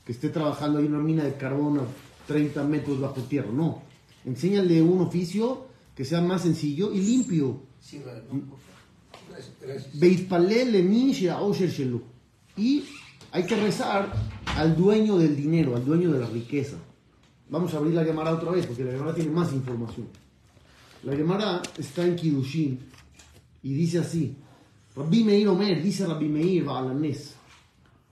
que 0.10 0.14
esté 0.14 0.30
trabajando 0.30 0.80
ahí 0.80 0.88
en 0.88 0.96
una 0.96 1.04
mina 1.04 1.24
de 1.24 1.36
carbón 1.36 1.78
a 1.78 1.84
30 2.26 2.64
metros 2.64 3.00
bajo 3.00 3.22
tierra. 3.22 3.52
No. 3.54 3.84
Enséñale 4.26 4.82
un 4.82 5.02
oficio 5.02 5.68
que 5.96 6.04
sea 6.04 6.20
más 6.20 6.42
sencillo 6.42 6.92
y 6.92 7.00
limpio. 7.00 7.62
gracias. 9.62 10.00
Beitpalel 10.00 10.72
lemin 10.72 11.12
she'aosher 11.12 11.70
shelo. 11.70 12.02
Y 12.58 12.86
hay 13.32 13.46
que 13.46 13.56
rezar 13.56 14.12
al 14.48 14.76
dueño 14.76 15.16
del 15.20 15.36
dinero, 15.36 15.76
al 15.76 15.86
dueño 15.86 16.12
de 16.12 16.22
la 16.22 16.26
riqueza. 16.26 16.78
Vamos 17.48 17.72
a 17.76 17.78
abrir 17.78 17.94
la 17.94 18.04
Gemara 18.04 18.34
otra 18.34 18.50
vez, 18.50 18.66
porque 18.66 18.84
la 18.84 18.94
Gemara 18.94 19.14
tiene 19.14 19.30
más 19.30 19.54
información. 19.54 20.08
La 21.04 21.16
Gemara 21.16 21.62
está 21.78 22.04
en 22.04 22.16
Kiddushin 22.16 22.80
y 23.62 23.74
dice 23.76 24.00
así: 24.00 24.36
Rabbi 24.96 25.24
Meir 25.24 25.50
Omer, 25.50 25.84
dice 25.84 26.08
Rabbi 26.08 26.30
Meir 26.30 26.64
Baalanes, 26.64 27.36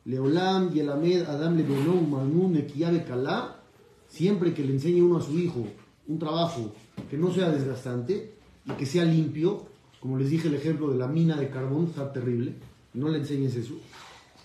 Leolam 0.07 0.73
Yelamed 0.73 1.23
Adam 1.27 1.57
Lebeno 1.57 2.01
Manun 2.01 2.53
Nekiya 2.53 2.91
Bekala, 2.91 3.59
siempre 4.07 4.53
que 4.53 4.63
le 4.63 4.73
enseñe 4.73 5.01
uno 5.01 5.17
a 5.17 5.21
su 5.21 5.37
hijo 5.37 5.67
un 6.07 6.17
trabajo 6.17 6.73
que 7.09 7.17
no 7.17 7.33
sea 7.33 7.49
desgastante 7.49 8.33
y 8.65 8.71
que 8.71 8.85
sea 8.85 9.03
limpio, 9.03 9.65
como 9.99 10.17
les 10.17 10.29
dije 10.29 10.47
el 10.47 10.55
ejemplo 10.55 10.89
de 10.89 10.97
la 10.97 11.07
mina 11.07 11.35
de 11.35 11.49
carbón, 11.49 11.87
está 11.87 12.13
terrible, 12.13 12.53
no 12.93 13.09
le 13.09 13.17
enseñes 13.17 13.55
eso. 13.55 13.73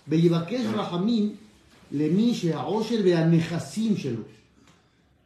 Beyibakesh 0.05 0.69
Rahamim 0.73 1.37
Lemin 1.91 2.33
She'aosher 2.33 3.01
Beanehasim 3.01 3.95
Shelo. 3.95 4.25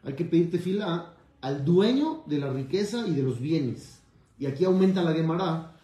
Hay 0.03 0.13
que 0.13 0.25
pedir 0.25 0.51
tefilá 0.51 1.13
al 1.41 1.65
dueño 1.65 2.23
de 2.27 2.37
la 2.37 2.53
riqueza 2.53 3.07
y 3.07 3.15
de 3.15 3.23
los 3.23 3.39
bienes. 3.39 3.99
Y 4.37 4.45
aquí 4.45 4.65
aumenta 4.65 5.01
la 5.01 5.13
Gemara. 5.13 5.75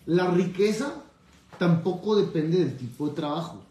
La 0.06 0.30
riqueza 0.32 1.04
tampoco 1.58 2.16
depende 2.16 2.60
del 2.60 2.76
tipo 2.78 3.08
de 3.08 3.16
trabajo. 3.16 3.64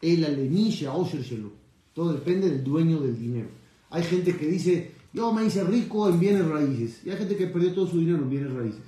El 0.00 0.24
alenisha 0.24 0.92
osher 0.94 1.22
shelo. 1.22 1.52
Todo 1.94 2.12
depende 2.12 2.50
del 2.50 2.62
dueño 2.62 3.00
del 3.00 3.18
dinero. 3.18 3.48
Hay 3.90 4.02
gente 4.02 4.36
que 4.36 4.46
dice, 4.46 4.92
yo 5.12 5.32
me 5.32 5.44
hice 5.44 5.64
rico 5.64 6.08
en 6.08 6.20
bienes 6.20 6.46
raíces. 6.46 7.00
Y 7.04 7.10
hay 7.10 7.16
gente 7.16 7.36
que 7.36 7.46
perdió 7.46 7.72
todo 7.72 7.86
su 7.86 7.98
dinero 7.98 8.18
en 8.18 8.30
bienes 8.30 8.52
raíces. 8.52 8.84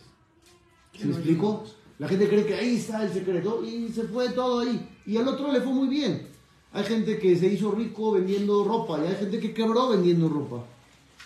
¿Se 0.97 1.07
me 1.07 1.15
explicó? 1.15 1.65
La 1.99 2.09
gente 2.09 2.29
cree 2.29 2.47
que 2.47 2.55
ahí 2.55 2.77
está 2.77 3.05
el 3.05 3.13
secreto 3.13 3.65
y 3.65 3.89
se 3.89 4.05
fue 4.05 4.29
todo 4.31 4.61
ahí. 4.61 4.89
Y 5.07 5.17
al 5.17 5.27
otro 5.27 5.53
le 5.53 5.61
fue 5.61 5.73
muy 5.73 5.89
bien. 5.89 6.28
Hay 6.73 6.85
gente 6.85 7.19
que 7.19 7.37
se 7.37 7.47
hizo 7.47 7.71
rico 7.73 8.13
vendiendo 8.13 8.65
ropa 8.65 9.01
y 9.03 9.09
hay 9.09 9.17
gente 9.17 9.41
que 9.41 9.55
quebró 9.55 9.89
vendiendo 9.89 10.29
ropa. 10.29 10.65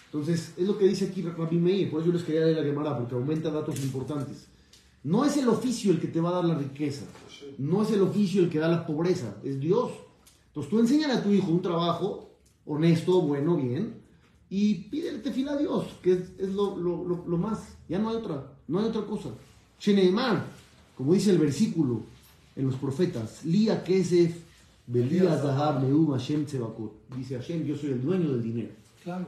Entonces, 0.06 0.52
es 0.56 0.66
lo 0.66 0.78
que 0.78 0.87
dice 0.87 1.06
aquí 1.06 1.22
Rabbi 1.22 1.56
Meir. 1.56 1.90
Por 1.90 2.00
eso 2.00 2.08
yo 2.08 2.14
les 2.14 2.25
quería 2.25 2.42
leer 2.42 2.58
la 2.58 2.64
Gemara, 2.64 2.99
porque 2.99 3.14
aumenta 3.14 3.50
datos 3.50 3.82
importantes. 3.82 4.46
No 5.04 5.25
es 5.25 5.37
el 5.37 5.49
oficio 5.49 5.90
el 5.90 6.00
que 6.00 6.08
te 6.08 6.20
va 6.20 6.30
a 6.30 6.34
dar 6.34 6.44
la 6.44 6.54
riqueza. 6.54 7.04
No 7.58 7.82
es 7.82 7.90
el 7.90 8.02
oficio 8.02 8.42
el 8.42 8.50
que 8.50 8.58
da 8.58 8.68
la 8.68 8.87
pobreza. 8.87 9.37
Es 9.42 9.58
Dios. 9.58 9.90
Entonces, 10.49 10.70
tú 10.70 10.78
enseñas 10.78 11.16
a 11.16 11.22
tu 11.22 11.30
hijo 11.30 11.50
un 11.50 11.62
trabajo 11.62 12.30
honesto, 12.66 13.22
bueno, 13.22 13.56
bien, 13.56 14.02
y 14.50 14.75
pídele 14.75 15.20
tefila 15.20 15.52
a 15.52 15.56
Dios, 15.56 15.87
que 16.02 16.12
es, 16.12 16.50
lo, 16.52 16.76
más. 17.38 17.61
Ya 17.88 17.99
no 17.99 18.11
hay 18.11 18.16
otra, 18.16 18.52
no 18.68 18.80
hay 18.80 18.84
otra 18.84 19.06
cosa. 19.06 19.30
Como 20.94 21.14
dice 21.14 21.30
el 21.30 21.38
versículo 21.38 22.02
en 22.54 22.66
los 22.66 22.76
profetas, 22.76 23.46
Lía 23.46 23.82
Kesef, 23.82 24.37
Dice 27.16 27.36
Hashem, 27.36 27.64
yo 27.64 27.76
soy 27.76 27.90
el 27.90 28.02
dueño 28.02 28.32
del 28.32 28.42
dinero, 28.42 28.70
Claro. 29.02 29.26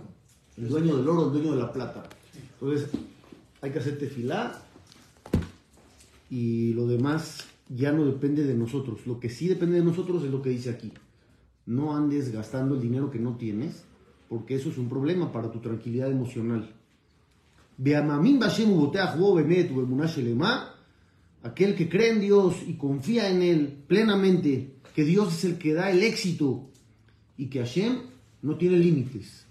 el 0.57 0.69
dueño 0.69 0.97
del 0.97 1.09
oro, 1.09 1.27
el 1.27 1.33
dueño 1.33 1.53
de 1.53 1.59
la 1.63 1.73
plata. 1.73 2.03
Entonces, 2.61 2.89
hay 3.61 3.71
que 3.71 3.79
hacer 3.79 3.99
tefilá 3.99 4.61
y 6.31 6.73
lo 6.75 6.87
demás 6.87 7.45
ya 7.69 7.93
no 7.93 8.05
depende 8.05 8.45
de 8.45 8.55
nosotros. 8.55 9.07
Lo 9.07 9.19
que 9.21 9.31
sí 9.31 9.49
depende 9.49 9.79
de 9.79 9.85
nosotros 9.85 10.25
es 10.25 10.31
lo 10.31 10.43
que 10.43 10.51
dice 10.51 10.71
aquí. 10.71 10.93
No 11.67 11.97
andes 11.97 12.31
gastando 12.33 12.75
el 12.75 12.81
dinero 12.83 13.11
que 13.11 13.19
no 13.19 13.37
tienes, 13.37 13.85
porque 14.29 14.57
eso 14.57 14.69
es 14.69 14.79
un 14.79 14.89
problema 14.89 15.33
para 15.33 15.51
tu 15.51 15.61
tranquilidad 15.61 16.11
emocional. 16.11 16.71
Aquel 21.43 21.75
que 21.75 21.89
cree 21.89 22.11
en 22.11 22.21
Dios 22.21 22.57
y 22.67 22.75
confía 22.75 23.31
en 23.31 23.43
Él 23.43 23.79
plenamente, 23.87 24.74
que 24.95 25.05
Dios 25.05 25.35
es 25.35 25.45
el 25.45 25.59
que 25.59 25.75
da 25.75 25.91
el 25.91 26.03
éxito 26.03 26.71
y 27.37 27.47
que 27.47 27.59
Hashem 27.59 27.99
no 28.43 28.57
tiene 28.57 28.79
límites. 28.79 29.45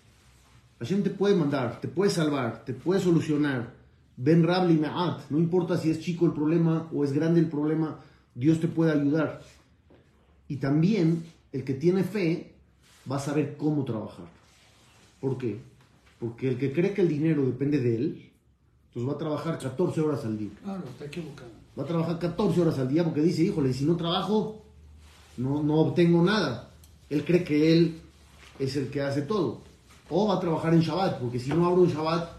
Hashem 0.80 1.04
te 1.04 1.10
puede 1.10 1.36
mandar, 1.36 1.82
te 1.82 1.88
puede 1.88 2.10
salvar, 2.10 2.64
te 2.66 2.74
puede 2.74 3.02
solucionar. 3.02 3.74
Ben 4.16 4.44
Rabli 4.44 4.76
Me'at, 4.76 5.30
no 5.30 5.38
importa 5.38 5.78
si 5.78 5.90
es 5.90 6.00
chico 6.00 6.26
el 6.26 6.34
problema 6.34 6.90
o 6.94 7.04
es 7.04 7.12
grande 7.12 7.40
el 7.40 7.50
problema, 7.50 8.00
Dios 8.34 8.60
te 8.60 8.68
puede 8.68 8.94
ayudar. 8.94 9.42
Y 10.48 10.58
también 10.58 11.26
el 11.52 11.64
que 11.64 11.74
tiene 11.74 12.04
fe 12.04 12.54
va 13.12 13.18
a 13.18 13.20
saber 13.20 13.58
cómo 13.58 13.84
trabajar. 13.84 14.28
¿Por 15.20 15.38
qué? 15.38 15.60
Porque 16.20 16.50
el 16.50 16.58
que 16.58 16.72
cree 16.72 16.94
que 16.94 17.02
el 17.02 17.10
dinero 17.10 17.46
depende 17.46 17.80
de 17.80 17.96
él, 17.96 18.32
pues 18.94 19.06
va 19.06 19.14
a 19.14 19.18
trabajar 19.18 19.58
14 19.60 20.00
horas 20.02 20.24
al 20.24 20.38
día. 20.38 20.52
Claro, 20.64 20.84
está 20.86 21.06
equivocado. 21.06 21.50
Va 21.78 21.84
a 21.84 21.88
trabajar 21.88 22.20
14 22.20 22.62
horas 22.62 22.80
al 22.80 22.88
día 22.88 23.04
porque 23.04 23.22
dice, 23.22 23.44
híjole, 23.44 23.74
si 23.74 23.84
no 23.84 23.98
trabajo, 23.98 24.63
no, 25.38 25.64
no 25.64 25.76
obtengo 25.76 26.24
nada. 26.24 26.70
Él 27.10 27.24
cree 27.26 27.44
que 27.44 27.74
él 27.74 28.02
es 28.60 28.76
el 28.76 28.90
que 28.90 29.02
hace 29.02 29.22
todo. 29.24 29.62
O 30.10 30.28
va 30.28 30.36
a 30.36 30.40
trabajar 30.40 30.74
en 30.74 30.82
Shabbat, 30.82 31.20
porque 31.20 31.40
si 31.40 31.50
no 31.50 31.66
abro 31.66 31.86
en 31.86 31.92
Shabbat, 31.92 32.30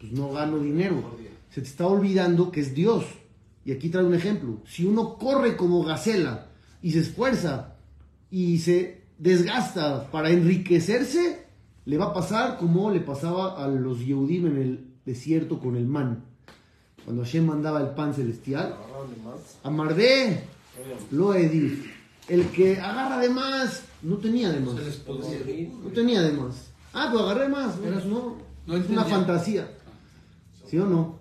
pues 0.00 0.12
no 0.12 0.32
gano 0.32 0.58
dinero. 0.58 1.02
Se 1.50 1.60
te 1.60 1.68
está 1.68 1.86
olvidando 1.86 2.50
que 2.50 2.60
es 2.60 2.74
Dios. 2.74 3.04
Y 3.64 3.72
aquí 3.72 3.88
trae 3.88 4.04
un 4.04 4.14
ejemplo. 4.14 4.58
Si 4.66 4.84
uno 4.84 5.14
corre 5.14 5.56
como 5.56 5.82
gacela 5.82 6.46
y 6.82 6.92
se 6.92 7.00
esfuerza 7.00 7.74
y 8.30 8.58
se 8.58 9.02
desgasta 9.18 10.10
para 10.10 10.30
enriquecerse, 10.30 11.46
le 11.84 11.98
va 11.98 12.06
a 12.06 12.12
pasar 12.12 12.58
como 12.58 12.90
le 12.90 13.00
pasaba 13.00 13.62
a 13.62 13.68
los 13.68 14.04
Yehudim 14.04 14.46
en 14.46 14.56
el 14.56 14.86
desierto 15.04 15.58
con 15.58 15.76
el 15.76 15.86
man. 15.86 16.24
Cuando 17.04 17.22
Hashem 17.22 17.46
mandaba 17.46 17.80
el 17.80 17.90
pan 17.90 18.14
celestial, 18.14 18.76
Amardé, 19.62 20.44
lo 21.12 21.34
edif. 21.34 21.86
El 22.28 22.48
que 22.48 22.80
agarra 22.80 23.18
de 23.18 23.28
más, 23.30 23.84
no 24.02 24.16
tenía 24.16 24.50
de 24.50 24.60
más. 24.60 24.74
No 25.06 25.88
tenía 25.94 26.22
de 26.22 26.32
más. 26.32 26.70
Ah, 26.92 27.08
pues 27.12 27.22
agarré 27.22 27.48
más. 27.48 27.78
Eras 27.84 28.04
no. 28.06 28.36
No 28.66 28.76
es 28.76 28.88
una 28.88 29.04
fantasía. 29.04 29.70
¿Sí 30.66 30.78
o 30.78 30.86
no? 30.86 31.20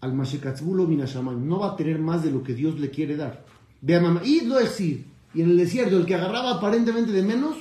Al 0.00 0.12
Mashekatzbulo 0.14 0.86
Minashaman. 0.86 1.46
No 1.46 1.60
va 1.60 1.72
a 1.72 1.76
tener 1.76 1.98
más 2.00 2.24
de 2.24 2.30
lo 2.32 2.42
que 2.42 2.54
Dios 2.54 2.80
le 2.80 2.90
quiere 2.90 3.16
dar. 3.16 3.44
Vea 3.80 4.00
mamá. 4.00 4.22
Y 4.24 4.40
lo 4.46 4.56
decir. 4.56 5.06
Y 5.34 5.42
en 5.42 5.50
el 5.50 5.56
desierto, 5.58 5.96
el 5.96 6.06
que 6.06 6.16
agarraba 6.16 6.54
aparentemente 6.56 7.12
de 7.12 7.22
menos, 7.22 7.56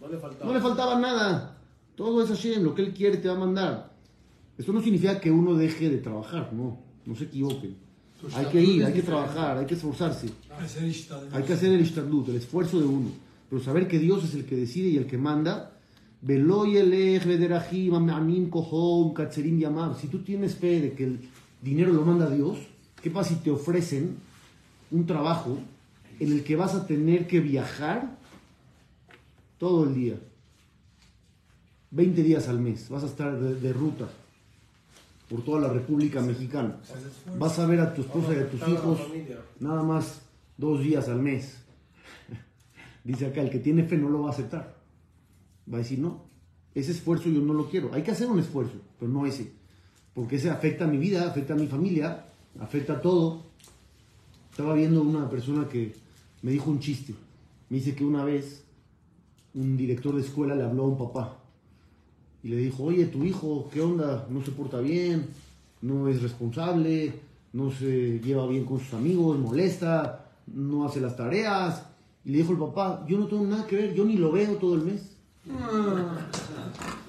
No 0.00 0.08
le 0.08 0.18
faltaba. 0.18 0.44
no 0.46 0.52
le 0.54 0.60
faltaba 0.60 0.98
nada. 1.00 1.56
Todo 1.94 2.22
es 2.22 2.28
Hashem. 2.28 2.62
Lo 2.62 2.74
que 2.74 2.82
Él 2.82 2.92
quiere 2.92 3.16
te 3.16 3.28
va 3.28 3.34
a 3.34 3.38
mandar. 3.38 3.92
Esto 4.58 4.72
no 4.72 4.82
significa 4.82 5.18
que 5.20 5.30
uno 5.30 5.54
deje 5.54 5.88
de 5.88 5.98
trabajar. 5.98 6.52
No. 6.52 6.78
No 7.06 7.14
se 7.16 7.24
equivoquen. 7.24 7.76
Tu 8.20 8.28
Hay 8.34 8.46
que 8.46 8.62
ir, 8.62 8.84
hay 8.84 8.92
que 8.94 9.02
trabajar, 9.02 9.58
hay 9.58 9.66
que 9.66 9.74
esforzarse. 9.74 10.28
Hay 11.32 11.42
que 11.42 11.52
hacer 11.52 11.72
el 11.72 11.80
ishtadlut, 11.80 12.28
el 12.28 12.36
esfuerzo 12.36 12.80
de 12.80 12.86
uno. 12.86 13.10
Pero 13.50 13.62
saber 13.62 13.86
que 13.86 13.98
Dios 13.98 14.24
es 14.24 14.34
el 14.34 14.46
que 14.46 14.56
decide 14.56 14.88
y 14.88 14.96
el 14.96 15.06
que 15.06 15.18
manda. 15.18 15.72
Si 20.00 20.08
tú 20.08 20.18
tienes 20.20 20.54
fe 20.54 20.80
de 20.80 20.92
que 20.94 21.04
el 21.04 21.20
dinero 21.60 21.92
lo 21.92 22.02
manda 22.02 22.30
Dios, 22.30 22.58
¿qué 23.02 23.10
pasa 23.10 23.34
si 23.34 23.36
te 23.36 23.50
ofrecen 23.50 24.16
un 24.90 25.06
trabajo 25.06 25.58
en 26.18 26.32
el 26.32 26.42
que 26.42 26.56
vas 26.56 26.74
a 26.74 26.86
tener 26.86 27.26
que 27.26 27.40
viajar 27.40 28.16
todo 29.58 29.84
el 29.84 29.94
día? 29.94 30.14
20 31.90 32.22
días 32.22 32.48
al 32.48 32.60
mes. 32.60 32.88
Vas 32.88 33.04
a 33.04 33.06
estar 33.06 33.38
de, 33.38 33.54
de 33.56 33.72
ruta 33.74 34.08
por 35.28 35.42
toda 35.42 35.60
la 35.60 35.68
República 35.68 36.20
Mexicana. 36.22 36.76
Vas 37.38 37.58
a 37.58 37.66
ver 37.66 37.80
a 37.80 37.94
tu 37.94 38.02
esposa 38.02 38.32
y 38.34 38.38
a 38.38 38.48
tus 38.48 38.60
hijos 38.68 39.00
nada 39.58 39.82
más 39.82 40.22
dos 40.56 40.80
días 40.80 41.08
al 41.08 41.20
mes. 41.20 41.58
Dice 43.04 43.26
acá, 43.26 43.42
el 43.42 43.50
que 43.50 43.58
tiene 43.58 43.84
fe 43.84 43.96
no 43.96 44.08
lo 44.08 44.22
va 44.22 44.28
a 44.28 44.32
aceptar. 44.32 44.76
Va 45.72 45.78
a 45.78 45.80
decir, 45.80 45.98
no, 45.98 46.24
ese 46.74 46.92
esfuerzo 46.92 47.28
yo 47.28 47.40
no 47.40 47.54
lo 47.54 47.68
quiero. 47.68 47.92
Hay 47.92 48.02
que 48.02 48.12
hacer 48.12 48.28
un 48.28 48.38
esfuerzo, 48.38 48.74
pero 48.98 49.10
no 49.10 49.26
ese. 49.26 49.52
Porque 50.14 50.36
ese 50.36 50.50
afecta 50.50 50.84
a 50.84 50.88
mi 50.88 50.98
vida, 50.98 51.28
afecta 51.28 51.54
a 51.54 51.56
mi 51.56 51.66
familia, 51.66 52.26
afecta 52.60 52.94
a 52.94 53.00
todo. 53.00 53.46
Estaba 54.50 54.74
viendo 54.74 55.02
una 55.02 55.28
persona 55.28 55.68
que 55.68 55.94
me 56.42 56.52
dijo 56.52 56.70
un 56.70 56.78
chiste. 56.78 57.14
Me 57.68 57.78
dice 57.78 57.94
que 57.94 58.04
una 58.04 58.24
vez 58.24 58.62
un 59.54 59.76
director 59.76 60.14
de 60.14 60.22
escuela 60.22 60.54
le 60.54 60.62
habló 60.62 60.84
a 60.84 60.88
un 60.88 60.98
papá 60.98 61.38
y 62.46 62.48
le 62.48 62.58
dijo, 62.58 62.84
oye, 62.84 63.06
tu 63.06 63.24
hijo, 63.24 63.68
¿qué 63.72 63.80
onda? 63.80 64.24
No 64.30 64.40
se 64.44 64.52
porta 64.52 64.78
bien, 64.78 65.26
no 65.82 66.06
es 66.06 66.22
responsable, 66.22 67.12
no 67.52 67.72
se 67.72 68.20
lleva 68.20 68.46
bien 68.46 68.64
con 68.64 68.78
sus 68.78 68.94
amigos, 68.94 69.36
molesta, 69.36 70.26
no 70.54 70.86
hace 70.86 71.00
las 71.00 71.16
tareas. 71.16 71.82
Y 72.24 72.30
le 72.30 72.38
dijo 72.38 72.52
el 72.52 72.58
papá, 72.58 73.04
yo 73.08 73.18
no 73.18 73.26
tengo 73.26 73.44
nada 73.44 73.66
que 73.66 73.74
ver, 73.74 73.94
yo 73.94 74.04
ni 74.04 74.16
lo 74.16 74.30
veo 74.30 74.54
todo 74.58 74.76
el 74.76 74.82
mes. 74.82 75.16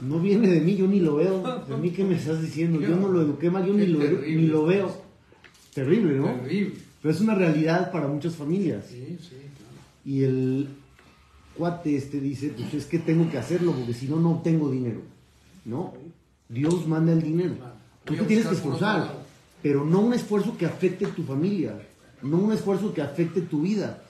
No 0.02 0.20
viene 0.20 0.48
de 0.48 0.60
mí, 0.60 0.76
yo 0.76 0.88
ni 0.88 1.02
lo 1.02 1.18
veo. 1.18 1.64
¿De 1.70 1.78
mí 1.78 1.92
qué 1.92 2.04
me 2.04 2.16
estás 2.16 2.42
diciendo? 2.42 2.82
Yo 2.82 2.96
no 2.96 3.08
lo 3.08 3.22
eduqué 3.22 3.52
mal, 3.52 3.64
yo 3.64 3.76
ni 3.76 3.86
lo, 3.86 4.00
terrible. 4.00 4.36
ni 4.42 4.48
lo 4.48 4.66
veo. 4.66 4.92
Terrible, 5.72 6.16
¿no? 6.16 6.34
Terrible. 6.34 6.78
Pero 7.00 7.14
es 7.14 7.22
una 7.22 7.36
realidad 7.36 7.92
para 7.92 8.08
muchas 8.08 8.36
familias. 8.36 8.88
Sí, 8.90 9.20
sí, 9.22 9.36
claro. 9.36 9.78
Y 10.04 10.24
el 10.24 10.68
cuate 11.56 11.96
este 11.96 12.20
dice, 12.20 12.56
pues 12.58 12.74
es 12.74 12.86
que 12.88 12.98
tengo 12.98 13.30
que 13.30 13.38
hacerlo 13.38 13.74
porque 13.74 13.94
si 13.94 14.08
no, 14.08 14.20
no 14.20 14.32
obtengo 14.32 14.72
dinero. 14.72 15.02
¿No? 15.68 15.94
Dios 16.48 16.88
manda 16.88 17.12
el 17.12 17.22
dinero. 17.22 17.56
Tú 18.06 18.16
te 18.16 18.24
tienes 18.24 18.48
que 18.48 18.56
esforzar, 18.56 19.14
pero 19.62 19.84
no 19.84 20.00
un 20.00 20.14
esfuerzo 20.14 20.58
que 20.58 20.66
afecte 20.66 21.06
tu 21.08 21.24
familia, 21.24 21.78
no 22.22 22.38
un 22.38 22.54
esfuerzo 22.54 22.94
que 22.94 23.02
afecte 23.02 23.42
tu 23.42 23.64
vida. 23.64 24.02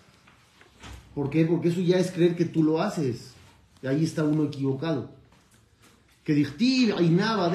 ¿Por 1.15 1.31
qué? 1.31 1.45
Porque 1.45 1.69
eso 1.69 1.81
ya 1.81 1.97
es 1.97 2.11
creer 2.11 2.35
que 2.35 2.45
tú 2.45 2.63
lo 2.63 2.79
haces. 2.79 3.33
Y 3.81 3.87
ahí 3.87 4.03
está 4.03 4.23
uno 4.23 4.43
equivocado. 4.43 5.09
Que 6.23 6.45
ainaba, 6.95 7.51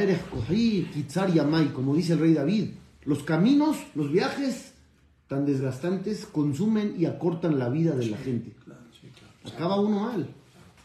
kitzar, 0.92 1.32
yamai, 1.32 1.73
como 1.73 1.94
dice 1.94 2.14
el 2.14 2.18
rey 2.18 2.35
David. 2.35 2.71
Los 3.04 3.23
caminos, 3.23 3.76
los 3.94 4.11
viajes 4.11 4.73
tan 5.28 5.47
desgastantes 5.47 6.26
consumen 6.26 6.97
y 6.99 7.04
acortan 7.04 7.59
la 7.61 7.68
vida 7.68 7.94
de 7.94 8.06
la 8.06 8.16
gente. 8.16 8.52
Acaba 9.44 9.80
uno 9.80 10.00
mal. 10.00 10.35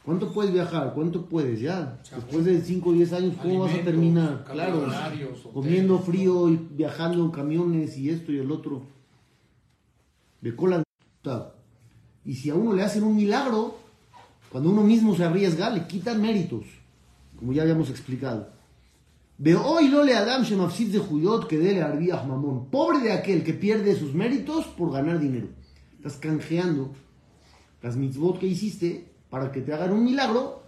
¿Cuánto 0.07 0.31
puedes 0.31 0.53
viajar? 0.53 0.93
¿Cuánto 0.93 1.25
puedes? 1.25 1.59
Ya. 1.59 1.99
Después 2.15 2.45
de 2.45 2.61
5 2.61 2.91
o 2.91 2.93
10 2.93 3.11
años, 3.11 3.35
¿cómo 3.41 3.59
vas 3.59 3.75
a 3.75 3.81
terminar? 3.81 4.45
Claro. 4.49 4.83
horarios, 4.83 5.31
hoteles. 5.39 5.53
Comiendo 5.53 5.99
frío 5.99 6.47
y 6.47 6.55
viajando 6.55 7.25
en 7.25 7.29
camiones 7.29 7.97
y 7.97 8.09
esto 8.09 8.31
y 8.31 8.37
el 8.37 8.49
otro. 8.49 8.83
De 10.39 10.55
cola. 10.55 10.81
Y 12.23 12.35
si 12.35 12.49
a 12.49 12.55
uno 12.55 12.71
le 12.71 12.83
hacen 12.83 13.03
un 13.03 13.17
milagro, 13.17 13.79
cuando 14.49 14.69
uno 14.69 14.81
mismo 14.81 15.13
se 15.13 15.25
arriesga, 15.25 15.69
le 15.71 15.87
quitan 15.87 16.21
méritos. 16.21 16.63
Como 17.37 17.51
ya 17.51 17.63
habíamos 17.63 17.89
explicado. 17.89 18.47
Veo 19.37 19.61
hoy 19.61 19.89
no 19.89 20.05
le 20.05 20.15
adam 20.15 20.43
shemafsid 20.43 20.93
de 20.93 20.99
juyot 20.99 21.49
que 21.49 21.57
dele 21.57 21.81
arbiah 21.81 22.23
mamón. 22.23 22.69
Pobre 22.69 22.99
de 22.99 23.11
aquel 23.11 23.43
que 23.43 23.53
pierde 23.53 23.93
sus 23.93 24.13
méritos 24.13 24.67
por 24.67 24.89
ganar 24.89 25.19
dinero. 25.19 25.49
Estás 25.97 26.15
canjeando 26.15 26.93
las 27.81 27.97
mitzvot 27.97 28.39
que 28.39 28.47
hiciste 28.47 29.16
para 29.29 29.51
que 29.51 29.61
te 29.61 29.73
hagan 29.73 29.91
un 29.93 30.03
milagro 30.03 30.63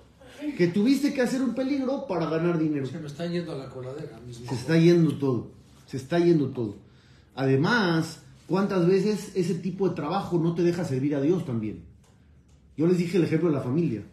que 0.58 0.68
tuviste 0.68 1.14
que 1.14 1.22
hacer 1.22 1.42
un 1.42 1.54
peligro 1.54 2.06
para 2.08 2.30
ganar 2.30 2.58
dinero. 2.58 2.86
Se 2.86 3.00
me 3.00 3.08
está 3.08 3.26
yendo 3.26 3.52
a 3.52 3.56
la 3.58 3.70
coladera 3.70 4.20
mismo. 4.26 4.48
Se 4.50 4.56
está 4.56 4.78
yendo 4.78 5.18
todo. 5.18 5.52
Se 5.86 5.98
está 5.98 6.20
yendo 6.20 6.48
todo. 6.50 6.76
Además, 7.36 8.22
¿cuántas 8.48 8.86
veces 8.88 9.32
ese 9.36 9.56
tipo 9.56 9.90
de 9.90 9.96
trabajo 9.96 10.38
no 10.38 10.54
te 10.56 10.64
deja 10.64 10.84
servir 10.86 11.16
a 11.16 11.22
Dios 11.22 11.46
también? 11.46 11.84
Yo 12.78 12.88
les 12.88 12.98
dije 12.98 13.18
el 13.18 13.24
ejemplo 13.24 13.50
de 13.50 13.56
la 13.56 13.62
familia, 13.62 14.04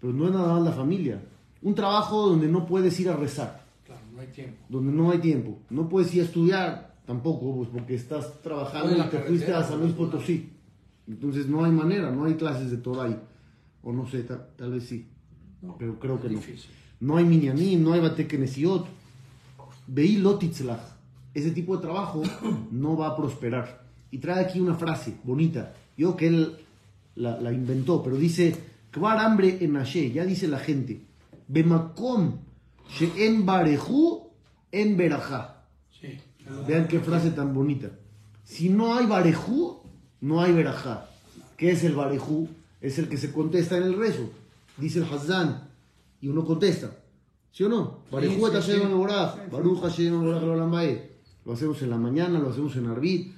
pero 0.00 0.12
no 0.12 0.26
es 0.26 0.32
nada 0.32 0.54
más 0.54 0.62
la 0.62 0.72
familia. 0.72 1.22
Un 1.62 1.74
trabajo 1.74 2.28
donde 2.28 2.48
no 2.48 2.66
puedes 2.66 2.98
ir 3.00 3.08
a 3.08 3.16
rezar, 3.16 3.62
Claro, 3.86 4.02
no 4.14 4.20
hay 4.20 4.26
tiempo. 4.28 4.56
donde 4.68 4.92
no 4.92 5.10
hay 5.10 5.18
tiempo. 5.18 5.58
No 5.70 5.88
puedes 5.88 6.14
ir 6.14 6.22
a 6.22 6.24
estudiar 6.24 6.94
tampoco, 7.06 7.54
pues 7.56 7.68
porque 7.72 7.94
estás 7.94 8.40
trabajando 8.42 8.96
y 8.96 9.08
te 9.08 9.18
fuiste 9.20 9.52
a 9.52 9.62
San 9.64 9.80
Luis 9.80 9.92
Potosí. 9.92 10.50
Entonces 11.08 11.46
no 11.46 11.64
hay 11.64 11.72
manera, 11.72 12.10
no 12.10 12.24
hay 12.24 12.34
clases 12.34 12.70
de 12.70 12.76
Torah 12.78 13.04
ahí. 13.04 13.18
O 13.82 13.92
no 13.92 14.06
sé, 14.08 14.22
ta- 14.22 14.48
tal, 14.56 14.72
vez 14.72 14.84
sí. 14.86 15.08
No, 15.60 15.76
Pero 15.78 15.98
creo 15.98 16.20
que 16.20 16.28
no. 16.28 16.38
difícil. 16.38 16.70
No 17.00 17.16
hay 17.16 17.24
minyanim, 17.24 17.82
no 17.82 17.92
hay 17.92 18.00
bate 18.00 18.26
kenesiot. 18.26 18.86
Veí 19.86 20.16
lotitzlach. 20.18 20.80
Ese 21.34 21.50
tipo 21.50 21.76
de 21.76 21.82
trabajo 21.82 22.22
no 22.70 22.96
va 22.96 23.08
a 23.08 23.16
prosperar. 23.16 23.82
Y 24.10 24.18
trae 24.18 24.44
aquí 24.44 24.60
una 24.60 24.74
frase 24.74 25.14
bonita. 25.24 25.74
Yo 25.96 26.16
que 26.16 26.26
él 26.28 26.56
la, 27.16 27.40
la 27.40 27.52
inventó, 27.52 28.02
pero 28.02 28.16
dice, 28.16 28.54
Kvar 28.90 29.18
hambre 29.18 29.58
en 29.62 29.76
Ashe, 29.76 30.10
ya 30.12 30.24
dice 30.24 30.48
la 30.48 30.58
gente, 30.58 31.00
Bemakom 31.48 32.36
she'en 32.98 33.44
barejú 33.46 34.28
en 34.70 34.96
berajá. 34.96 35.64
Sí. 36.00 36.18
Vean 36.66 36.88
qué 36.88 37.00
frase 37.00 37.30
tan 37.30 37.54
bonita. 37.54 37.90
Si 38.44 38.68
no 38.68 38.94
hay 38.94 39.06
barejú, 39.06 39.78
no 40.20 40.40
hay 40.42 40.52
berajá. 40.52 41.08
¿Qué 41.56 41.70
es 41.72 41.84
el 41.84 41.94
barejú? 41.94 42.48
Es 42.82 42.98
el 42.98 43.08
que 43.08 43.16
se 43.16 43.32
contesta 43.32 43.78
en 43.78 43.84
el 43.84 43.96
rezo. 43.96 44.28
Dice 44.76 44.98
el 44.98 45.06
Hazán. 45.06 45.70
Y 46.20 46.28
uno 46.28 46.44
contesta. 46.44 46.94
¿Sí 47.50 47.64
o 47.64 47.68
no? 47.68 48.00
Baruch. 48.10 49.80
Lo 51.44 51.52
hacemos 51.54 51.82
en 51.82 51.90
la 51.90 51.96
mañana, 51.96 52.38
lo 52.38 52.50
hacemos 52.50 52.76
en 52.76 52.86
Arbit. 52.86 53.32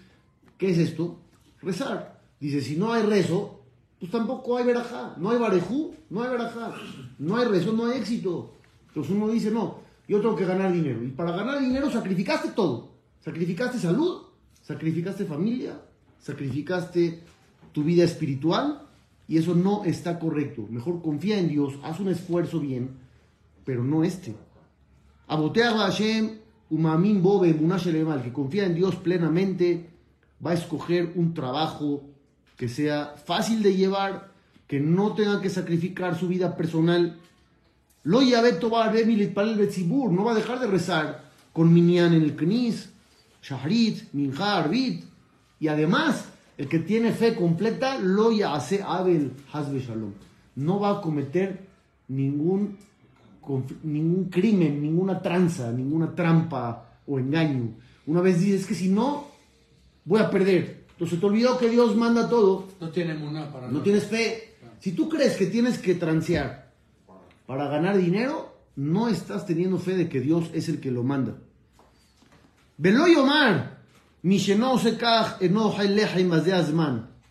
¿Qué 0.59 0.71
es 0.71 0.79
esto? 0.79 1.19
Rezar. 1.63 2.21
Dice, 2.41 2.61
si 2.61 2.77
no 2.77 2.93
hay 2.93 3.03
rezo, 3.03 3.61
pues 3.99 4.11
tampoco 4.11 4.57
hay 4.57 4.65
verajá. 4.65 5.15
No 5.19 5.31
hay 5.31 5.39
barejú, 5.39 5.95
no 6.11 6.23
hay 6.23 6.31
verajá. 6.31 6.75
No 7.19 7.37
hay 7.37 7.47
rezo, 7.47 7.73
no 7.73 7.87
hay 7.87 7.99
éxito. 7.99 8.53
Entonces 8.89 9.13
uno 9.15 9.29
dice, 9.29 9.51
no, 9.51 9.79
yo 10.07 10.21
tengo 10.21 10.37
que 10.37 10.45
ganar 10.45 10.73
dinero. 10.73 11.03
Y 11.03 11.09
para 11.09 11.33
ganar 11.33 11.61
dinero 11.61 11.91
sacrificaste 11.91 12.51
todo. 12.51 12.91
Sacrificaste 13.25 13.79
salud, 13.79 14.23
sacrificaste 14.63 15.25
familia, 15.25 15.81
sacrificaste 16.21 17.23
tu 17.73 17.83
vida 17.83 18.05
espiritual. 18.05 18.83
Y 19.27 19.39
eso 19.39 19.55
no 19.55 19.85
está 19.85 20.19
correcto. 20.19 20.67
Mejor 20.69 21.03
confía 21.03 21.39
en 21.39 21.49
Dios, 21.49 21.75
haz 21.83 22.01
un 22.01 22.09
esfuerzo 22.09 22.61
bien, 22.61 22.91
pero 23.65 23.83
no 23.83 24.05
este. 24.05 24.35
Abotea 25.27 25.73
Hashem, 25.73 26.39
Umamin 26.71 27.23
Bobe, 27.23 27.55
Munashelema, 27.55 28.15
el 28.15 28.23
que 28.23 28.33
confía 28.33 28.67
en 28.67 28.75
Dios 28.75 28.97
plenamente, 28.97 29.89
va 30.45 30.51
a 30.51 30.55
escoger 30.55 31.13
un 31.15 31.33
trabajo 31.33 32.03
que 32.57 32.69
sea 32.69 33.15
fácil 33.25 33.63
de 33.63 33.75
llevar, 33.75 34.33
que 34.67 34.81
no 34.81 35.15
tenga 35.15 35.41
que 35.41 35.51
sacrificar 35.51 36.19
su 36.19 36.29
vida 36.29 36.57
personal. 36.57 37.19
Lo 38.03 38.23
Yabeto 38.23 38.71
va 38.71 38.85
a 38.85 38.93
Militpal 38.93 39.57
Betzibur, 39.57 40.13
no 40.13 40.25
va 40.25 40.33
a 40.33 40.37
dejar 40.37 40.61
de 40.61 40.67
rezar 40.67 41.25
con 41.53 41.73
Minyan 41.73 42.13
en 42.15 42.23
el 42.23 42.37
Knis, 42.37 42.91
Shahrit, 43.43 44.13
Minja, 44.13 44.59
Arbit. 44.59 45.05
Y 45.61 45.69
además, 45.69 46.29
el 46.57 46.69
que 46.69 46.79
tiene 46.79 47.13
fe 47.13 47.35
completa, 47.35 47.99
lo 47.99 48.31
hace 48.47 48.83
Abel 48.83 49.33
Hazbe 49.53 49.81
Shalom. 49.81 50.13
No 50.57 50.79
va 50.79 50.99
a 50.99 51.01
cometer 51.01 51.67
ningún, 52.09 52.77
ningún 53.83 54.27
crimen, 54.27 54.81
ninguna 54.81 55.21
tranza, 55.21 55.73
ninguna 55.73 56.15
trampa 56.15 57.01
o 57.07 57.19
engaño. 57.19 57.71
Una 58.07 58.21
vez 58.21 58.41
dices 58.41 58.67
que 58.67 58.75
si 58.75 58.89
no, 58.89 59.27
voy 60.05 60.21
a 60.21 60.31
perder. 60.31 60.85
Entonces 60.93 61.19
te 61.19 61.27
olvidó 61.27 61.59
que 61.59 61.69
Dios 61.69 61.97
manda 61.97 62.29
todo, 62.29 62.69
No 62.81 62.91
para 63.53 63.83
tienes 63.83 64.05
fe. 64.05 64.55
Si 64.79 64.93
tú 64.93 65.09
crees 65.09 65.37
que 65.37 65.47
tienes 65.47 65.79
que 65.79 65.95
transear 65.95 66.73
para 67.47 67.69
ganar 67.69 67.97
dinero, 67.97 68.55
no 68.77 69.09
estás 69.09 69.47
teniendo 69.47 69.79
fe 69.79 69.97
de 69.97 70.09
que 70.09 70.21
Dios 70.21 70.51
es 70.53 70.69
el 70.69 70.81
que 70.81 70.91
lo 70.91 71.03
manda. 71.03 71.37
Velo 72.77 73.07
Yomar, 73.07 73.74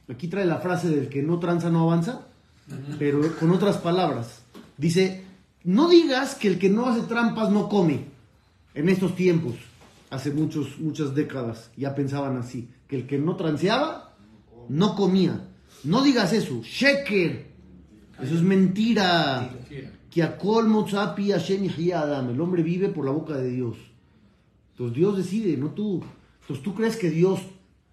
Aquí 0.08 0.28
trae 0.28 0.46
la 0.46 0.60
frase 0.60 0.90
del 0.90 1.10
que 1.10 1.24
no 1.24 1.40
tranza 1.40 1.72
no 1.72 1.82
avanza, 1.82 2.28
pero 3.00 3.36
con 3.38 3.50
otras 3.50 3.78
palabras. 3.78 4.44
Dice, 4.78 5.24
no 5.64 5.90
digas 5.90 6.36
que 6.36 6.50
el 6.50 6.60
que 6.60 6.70
no 6.70 6.86
hace 6.86 7.02
trampas 7.08 7.50
no 7.50 7.68
come. 7.68 8.06
En 8.76 8.90
estos 8.90 9.16
tiempos, 9.16 9.56
hace 10.12 10.30
muchos, 10.30 10.78
muchas 10.78 11.16
décadas, 11.16 11.72
ya 11.76 11.96
pensaban 11.96 12.38
así, 12.38 12.70
que 12.88 12.98
el 12.98 13.08
que 13.08 13.18
no 13.18 13.38
transeaba, 13.38 14.14
no 14.70 14.96
comía. 14.96 15.48
No 15.84 16.04
digas 16.04 16.32
eso, 16.32 16.62
sheker. 16.62 17.48
Eso 18.22 18.36
es 18.36 18.44
mentira. 18.44 19.50
Que 20.12 20.22
a. 20.22 20.36
El 22.30 22.40
hombre 22.40 22.62
vive 22.62 22.90
por 22.90 23.04
la 23.04 23.12
boca 23.12 23.36
de 23.36 23.50
Dios. 23.50 23.78
Entonces 24.74 24.96
Dios 24.96 25.18
decide, 25.18 25.58
no 25.58 25.72
tú. 25.72 26.04
Entonces 26.44 26.64
tú 26.64 26.76
crees 26.76 26.98
que 26.98 27.10
Dios 27.10 27.40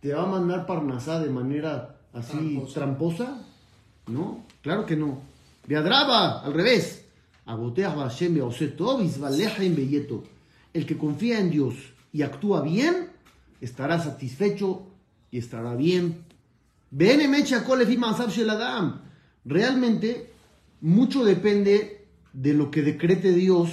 te 0.01 0.13
va 0.13 0.25
a 0.25 0.27
mandar 0.27 0.67
parnasá 0.67 1.21
de 1.21 1.31
manera 1.31 2.01
así 2.13 2.37
Tramposa. 2.73 2.75
tramposa? 2.75 3.47
No, 4.09 4.45
claro 4.63 4.87
que 4.87 4.97
no. 4.97 5.21
Beadraba, 5.67 6.41
al 6.41 6.53
revés. 6.53 7.05
El 10.73 10.87
que 10.87 10.97
confía 10.97 11.39
en 11.39 11.51
Dios 11.51 11.75
y 12.13 12.23
actúa 12.23 12.63
bien, 12.63 13.11
estará 13.61 14.01
satisfecho 14.01 14.87
y 15.31 15.39
estará 15.39 15.75
bien. 15.75 16.25
Realmente, 19.45 20.33
mucho 20.81 21.25
depende 21.25 22.05
de 22.33 22.55
lo 22.55 22.71
que 22.71 22.83
decrete 22.83 23.33
Dios. 23.33 23.71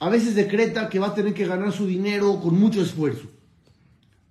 A 0.00 0.08
veces 0.08 0.34
decreta 0.34 0.88
que 0.88 0.98
va 0.98 1.08
a 1.08 1.14
tener 1.14 1.34
que 1.34 1.46
ganar 1.46 1.72
su 1.72 1.86
dinero 1.86 2.40
con 2.40 2.58
mucho 2.58 2.80
esfuerzo. 2.82 3.26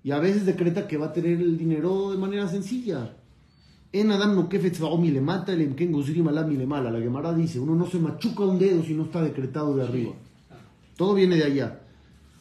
Y 0.04 0.12
a 0.12 0.20
veces 0.20 0.46
decreta 0.46 0.88
que 0.88 0.98
va 0.98 1.08
a 1.08 1.14
tener 1.14 1.42
el 1.42 1.58
dinero 1.58 2.12
de 2.12 2.18
manera 2.18 2.48
sencilla. 2.48 3.18
En 3.92 4.12
Adam 4.12 4.36
no 4.36 4.50
mi 4.98 5.12
le 5.12 5.22
mata, 5.22 5.54
el 5.54 5.62
emken 5.62 5.92
le 5.92 6.66
mala. 6.66 6.92
La 6.92 7.00
Gemara 7.00 7.34
dice, 7.34 7.60
uno 7.60 7.76
no 7.76 7.86
se 7.86 8.00
machuca 8.00 8.44
un 8.44 8.60
dedo 8.60 8.84
si 8.84 8.94
no 8.94 9.04
está 9.04 9.22
decretado 9.22 9.76
de 9.76 9.84
arriba. 9.84 10.14
Todo 10.96 11.14
viene 11.14 11.36
de 11.36 11.44
allá. 11.44 11.82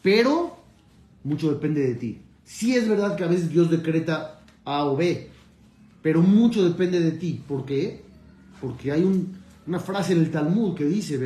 Pero 0.02 0.56
mucho 1.24 1.50
depende 1.50 1.82
de 1.82 1.94
ti. 1.94 2.20
Sí 2.44 2.74
es 2.76 2.88
verdad 2.88 3.16
que 3.16 3.24
a 3.24 3.28
veces 3.28 3.50
Dios 3.50 3.70
decreta 3.70 4.40
A 4.64 4.84
o 4.84 4.96
B, 4.96 5.28
pero 6.02 6.22
mucho 6.22 6.62
depende 6.64 7.00
de 7.00 7.12
ti. 7.12 7.42
¿Por 7.46 7.64
qué? 7.64 8.02
Porque 8.60 8.92
hay 8.92 9.02
un- 9.02 9.36
una 9.66 9.80
frase 9.80 10.12
en 10.12 10.20
el 10.20 10.30
Talmud 10.30 10.74
que 10.74 10.84
dice. 10.84 11.18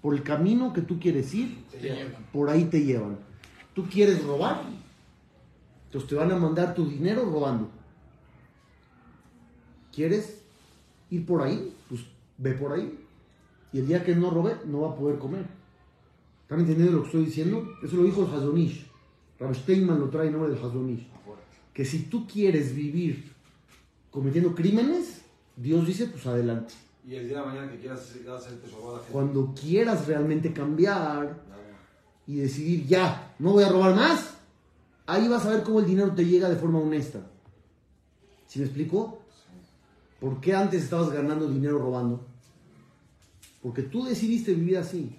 Por 0.00 0.14
el 0.14 0.22
camino 0.22 0.72
que 0.72 0.82
tú 0.82 1.00
quieres 1.00 1.34
ir, 1.34 1.64
por 2.32 2.50
ahí 2.50 2.64
te 2.64 2.84
llevan. 2.84 3.18
¿Tú 3.74 3.84
quieres 3.88 4.22
robar? 4.24 4.62
Entonces 5.86 6.08
te 6.08 6.16
van 6.16 6.30
a 6.32 6.36
mandar 6.36 6.74
tu 6.74 6.86
dinero 6.86 7.24
robando. 7.24 7.70
¿Quieres 9.92 10.42
ir 11.10 11.24
por 11.24 11.42
ahí? 11.42 11.72
Pues 11.88 12.02
ve 12.36 12.52
por 12.52 12.72
ahí. 12.72 12.98
Y 13.72 13.78
el 13.78 13.86
día 13.86 14.04
que 14.04 14.14
no 14.14 14.30
robe, 14.30 14.56
no 14.66 14.82
va 14.82 14.90
a 14.90 14.96
poder 14.96 15.18
comer. 15.18 15.46
¿Están 16.42 16.60
entendiendo 16.60 16.92
lo 16.92 17.02
que 17.02 17.08
estoy 17.08 17.24
diciendo? 17.24 17.66
Eso 17.82 17.96
lo 17.96 18.04
dijo 18.04 18.24
el 18.24 18.34
Hazonish. 18.34 18.86
Rav 19.38 19.54
Steinman 19.54 19.98
lo 19.98 20.08
trae 20.08 20.26
en 20.26 20.32
nombre 20.32 20.52
del 20.52 20.62
Hazonish. 20.62 21.06
Que 21.72 21.84
si 21.84 22.04
tú 22.04 22.26
quieres 22.26 22.74
vivir 22.74 23.32
cometiendo 24.10 24.54
crímenes, 24.54 25.22
Dios 25.58 25.86
dice, 25.86 26.06
pues 26.06 26.24
adelante. 26.26 26.72
Y 27.04 27.16
el 27.16 27.26
día 27.26 27.40
de 27.40 27.46
mañana 27.46 27.70
que 27.70 27.78
quieras 27.78 28.00
hacer. 28.00 28.60
Cuando 29.10 29.54
quieras 29.54 30.06
realmente 30.06 30.52
cambiar 30.52 31.42
y 32.26 32.36
decidir 32.36 32.86
ya, 32.86 33.34
no 33.38 33.52
voy 33.52 33.64
a 33.64 33.68
robar 33.68 33.94
más, 33.94 34.34
ahí 35.06 35.26
vas 35.26 35.44
a 35.46 35.50
ver 35.50 35.62
cómo 35.62 35.80
el 35.80 35.86
dinero 35.86 36.12
te 36.14 36.24
llega 36.24 36.48
de 36.48 36.56
forma 36.56 36.78
honesta. 36.78 37.26
¿Sí 38.46 38.60
me 38.60 38.66
explico? 38.66 39.22
¿Por 40.20 40.40
qué 40.40 40.54
antes 40.54 40.84
estabas 40.84 41.10
ganando 41.10 41.48
dinero 41.48 41.78
robando? 41.78 42.24
Porque 43.62 43.82
tú 43.82 44.04
decidiste 44.04 44.54
vivir 44.54 44.78
así, 44.78 45.16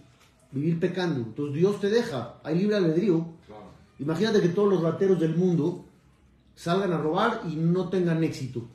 vivir 0.51 0.79
pecando. 0.79 1.21
Entonces 1.21 1.55
Dios 1.55 1.81
te 1.81 1.89
deja, 1.89 2.39
hay 2.43 2.59
libre 2.59 2.77
albedrío. 2.77 3.25
Claro. 3.45 3.71
Imagínate 3.99 4.41
que 4.41 4.49
todos 4.49 4.71
los 4.71 4.81
rateros 4.81 5.19
del 5.19 5.35
mundo 5.35 5.85
salgan 6.55 6.93
a 6.93 6.97
robar 6.97 7.41
y 7.49 7.55
no 7.55 7.89
tengan 7.89 8.23
éxito. 8.23 8.67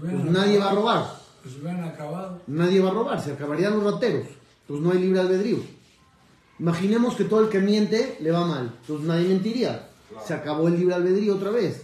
Hubieran 0.00 0.20
Pues 0.22 0.32
nadie 0.32 0.58
va 0.58 0.70
a 0.70 0.74
robar. 0.74 1.14
pues 1.42 1.54
Se 1.54 1.60
hubieran 1.60 1.84
acabado. 1.84 2.40
nadie 2.46 2.80
va 2.80 2.90
a 2.90 2.94
robar, 2.94 3.20
se 3.20 3.32
acabarían 3.32 3.74
los 3.74 3.92
rateros. 3.92 4.26
Entonces 4.62 4.86
no 4.86 4.92
hay 4.92 4.98
libre 4.98 5.20
albedrío. 5.20 5.58
Imaginemos 6.58 7.14
que 7.16 7.24
todo 7.24 7.40
el 7.40 7.48
que 7.48 7.58
miente 7.58 8.16
le 8.20 8.30
va 8.30 8.46
mal, 8.46 8.74
entonces 8.80 9.06
nadie 9.06 9.28
mentiría. 9.28 9.88
Se 10.24 10.34
acabó 10.34 10.68
el 10.68 10.78
libre 10.78 10.94
albedrío 10.94 11.34
otra 11.36 11.50
vez. 11.50 11.82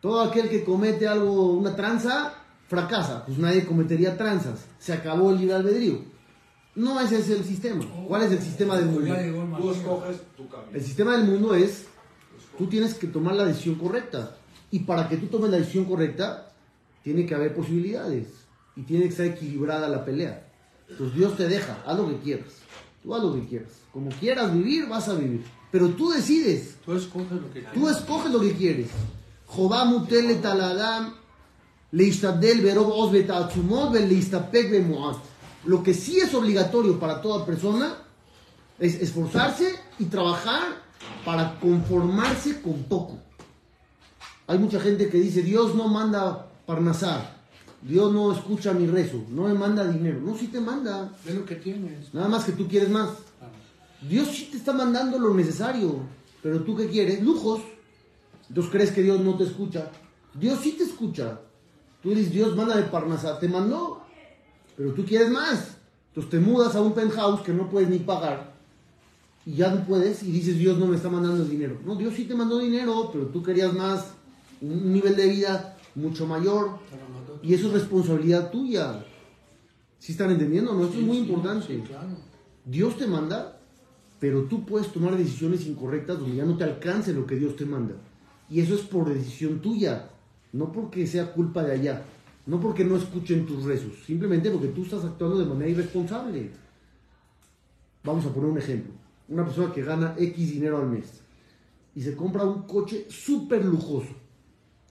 Todo 0.00 0.20
aquel 0.20 0.50
que 0.50 0.64
comete 0.64 1.08
algo, 1.08 1.52
una 1.52 1.74
tranza, 1.74 2.34
fracasa, 2.68 3.24
pues 3.24 3.38
nadie 3.38 3.64
cometería 3.64 4.16
tranzas. 4.16 4.66
Se 4.78 4.92
acabó 4.92 5.30
el 5.30 5.38
libre 5.38 5.54
albedrío. 5.54 5.98
No 6.74 7.00
ese 7.00 7.20
es 7.20 7.30
el 7.30 7.44
sistema. 7.44 7.84
¿Cuál 8.08 8.22
es 8.24 8.32
el 8.32 8.40
sistema 8.40 8.76
del 8.76 8.86
mundo? 8.86 9.14
Tú 9.58 9.70
escoges 9.70 10.16
tu 10.36 10.48
camino. 10.48 10.70
El 10.74 10.82
sistema 10.82 11.16
del 11.16 11.24
mundo 11.24 11.54
es, 11.54 11.86
tú 12.58 12.66
tienes 12.66 12.94
que 12.94 13.06
tomar 13.06 13.34
la 13.36 13.44
decisión 13.44 13.76
correcta. 13.76 14.36
Y 14.72 14.80
para 14.80 15.08
que 15.08 15.16
tú 15.16 15.28
tomes 15.28 15.50
la 15.50 15.58
decisión 15.58 15.84
correcta, 15.84 16.50
tiene 17.04 17.26
que 17.26 17.34
haber 17.34 17.54
posibilidades 17.54 18.26
y 18.74 18.82
tiene 18.82 19.04
que 19.04 19.10
estar 19.10 19.26
equilibrada 19.26 19.88
la 19.88 20.04
pelea. 20.04 20.48
Entonces 20.88 21.16
Dios 21.16 21.36
te 21.36 21.46
deja, 21.46 21.82
haz 21.86 21.96
lo 21.96 22.08
que 22.08 22.18
quieras. 22.18 22.54
Tú 23.02 23.14
haz 23.14 23.22
lo 23.22 23.34
que 23.34 23.46
quieras. 23.46 23.68
Como 23.92 24.08
quieras 24.08 24.52
vivir, 24.52 24.88
vas 24.88 25.08
a 25.08 25.14
vivir. 25.14 25.44
Pero 25.70 25.90
tú 25.90 26.10
decides. 26.10 26.76
Tú 26.84 26.94
escoges 26.94 27.32
lo 27.32 27.46
que 27.52 27.60
quieres. 27.60 27.72
Tú 27.72 27.88
escoges 27.88 28.32
lo 28.32 28.40
que 28.40 28.52
quieres. 28.54 28.88
Taladam. 30.42 31.14
Lo 35.66 35.82
que 35.82 35.94
sí 35.94 36.18
es 36.18 36.34
obligatorio 36.34 36.98
para 36.98 37.20
toda 37.20 37.46
persona 37.46 37.98
es 38.78 39.00
esforzarse 39.00 39.74
y 39.98 40.06
trabajar 40.06 40.82
para 41.24 41.60
conformarse 41.60 42.60
con 42.62 42.82
poco. 42.84 43.18
Hay 44.46 44.58
mucha 44.58 44.80
gente 44.80 45.08
que 45.08 45.18
dice, 45.18 45.42
Dios 45.42 45.74
no 45.74 45.88
manda 45.88 46.50
parnasar, 46.66 47.42
Dios 47.82 48.12
no 48.12 48.32
escucha 48.32 48.72
mi 48.72 48.86
rezo, 48.86 49.24
no 49.28 49.42
me 49.42 49.54
manda 49.54 49.86
dinero. 49.86 50.20
No, 50.20 50.36
sí 50.36 50.48
te 50.48 50.60
manda, 50.60 51.12
Ve 51.24 51.34
lo 51.34 51.44
que 51.44 51.56
tienes. 51.56 52.12
nada 52.14 52.28
más 52.28 52.44
que 52.44 52.52
tú 52.52 52.66
quieres 52.66 52.88
más. 52.88 53.10
Claro. 53.38 53.52
Dios 54.08 54.28
sí 54.28 54.48
te 54.50 54.56
está 54.56 54.72
mandando 54.72 55.18
lo 55.18 55.34
necesario, 55.34 56.00
pero 56.42 56.62
tú 56.62 56.76
qué 56.76 56.88
quieres? 56.88 57.22
Lujos. 57.22 57.60
Entonces 58.48 58.72
crees 58.72 58.90
que 58.92 59.02
Dios 59.02 59.20
no 59.20 59.36
te 59.36 59.44
escucha. 59.44 59.90
Dios 60.34 60.60
sí 60.62 60.72
te 60.72 60.84
escucha. 60.84 61.40
Tú 62.02 62.10
dices, 62.10 62.32
Dios 62.32 62.54
manda 62.56 62.76
de 62.76 62.84
Parnasá, 62.84 63.38
te 63.38 63.48
mandó, 63.48 64.02
pero 64.76 64.92
tú 64.92 65.04
quieres 65.04 65.30
más. 65.30 65.76
Entonces 66.08 66.30
te 66.30 66.38
mudas 66.38 66.74
a 66.76 66.80
un 66.80 66.92
penthouse 66.92 67.40
que 67.42 67.52
no 67.52 67.68
puedes 67.68 67.88
ni 67.88 67.98
pagar 67.98 68.54
y 69.46 69.56
ya 69.56 69.70
no 69.70 69.84
puedes 69.84 70.22
y 70.22 70.30
dices, 70.32 70.58
Dios 70.58 70.78
no 70.78 70.86
me 70.86 70.96
está 70.96 71.08
mandando 71.08 71.44
dinero. 71.44 71.78
No, 71.84 71.96
Dios 71.96 72.14
sí 72.14 72.24
te 72.24 72.34
mandó 72.34 72.58
dinero, 72.58 73.10
pero 73.12 73.26
tú 73.26 73.42
querías 73.42 73.74
más, 73.74 74.12
un 74.60 74.92
nivel 74.92 75.16
de 75.16 75.28
vida 75.28 75.73
mucho 75.94 76.26
mayor 76.26 76.78
y 77.42 77.54
eso 77.54 77.68
es 77.68 77.72
responsabilidad 77.74 78.50
tuya. 78.50 79.04
¿Sí 79.98 80.12
están 80.12 80.30
entendiendo? 80.30 80.74
No, 80.74 80.84
esto 80.84 80.98
es 80.98 81.04
muy 81.04 81.18
importante. 81.18 81.82
Claro. 81.82 82.16
Dios 82.64 82.96
te 82.96 83.06
manda, 83.06 83.60
pero 84.18 84.44
tú 84.44 84.64
puedes 84.64 84.92
tomar 84.92 85.16
decisiones 85.16 85.66
incorrectas 85.66 86.18
donde 86.18 86.36
ya 86.36 86.44
no 86.44 86.56
te 86.56 86.64
alcance 86.64 87.12
lo 87.12 87.26
que 87.26 87.36
Dios 87.36 87.56
te 87.56 87.64
manda. 87.64 87.94
Y 88.50 88.60
eso 88.60 88.74
es 88.74 88.82
por 88.82 89.12
decisión 89.12 89.60
tuya, 89.60 90.10
no 90.52 90.72
porque 90.72 91.06
sea 91.06 91.32
culpa 91.32 91.62
de 91.62 91.72
allá, 91.72 92.02
no 92.46 92.60
porque 92.60 92.84
no 92.84 92.96
escuchen 92.96 93.46
tus 93.46 93.64
rezos, 93.64 93.92
simplemente 94.06 94.50
porque 94.50 94.68
tú 94.68 94.82
estás 94.82 95.04
actuando 95.04 95.38
de 95.38 95.46
manera 95.46 95.70
irresponsable. 95.70 96.50
Vamos 98.02 98.26
a 98.26 98.32
poner 98.32 98.50
un 98.50 98.58
ejemplo. 98.58 98.92
Una 99.28 99.44
persona 99.44 99.72
que 99.72 99.82
gana 99.82 100.14
X 100.18 100.52
dinero 100.52 100.78
al 100.78 100.90
mes 100.90 101.22
y 101.94 102.02
se 102.02 102.14
compra 102.14 102.44
un 102.44 102.62
coche 102.62 103.06
súper 103.08 103.64
lujoso, 103.64 104.12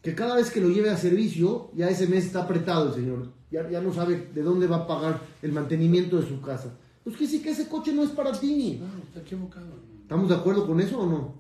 que 0.04 0.13
cada 0.13 0.36
vez 0.36 0.52
que 0.52 0.60
lo 0.60 0.70
lleve 0.70 0.89
a 0.89 0.98
servicio, 0.98 1.72
ya 1.74 1.89
ese 1.89 2.08
mes 2.08 2.26
está 2.26 2.44
apretado 2.44 2.89
el 2.89 2.94
señor, 2.94 3.32
ya, 3.50 3.68
ya 3.70 3.80
no 3.80 3.94
sabe 3.94 4.30
de 4.36 4.44
dónde 4.44 4.68
va 4.68 4.78
a 4.78 4.88
pagar 4.88 5.22
el 5.42 5.54
mantenimiento 5.54 6.20
de 6.20 6.28
su 6.28 6.42
casa. 6.42 6.78
Pues 7.06 7.16
que 7.16 7.26
sí 7.26 7.42
que 7.42 7.52
ese 7.52 7.70
coche 7.70 7.94
no 7.94 8.04
es 8.04 8.10
para 8.10 8.34
ti. 8.34 8.80
No, 8.82 9.04
está 9.04 9.22
equivocado. 9.22 9.80
¿Estamos 10.02 10.28
de 10.28 10.36
acuerdo 10.36 10.68
con 10.68 10.82
eso 10.82 11.00
o 11.00 11.06
no? 11.06 11.36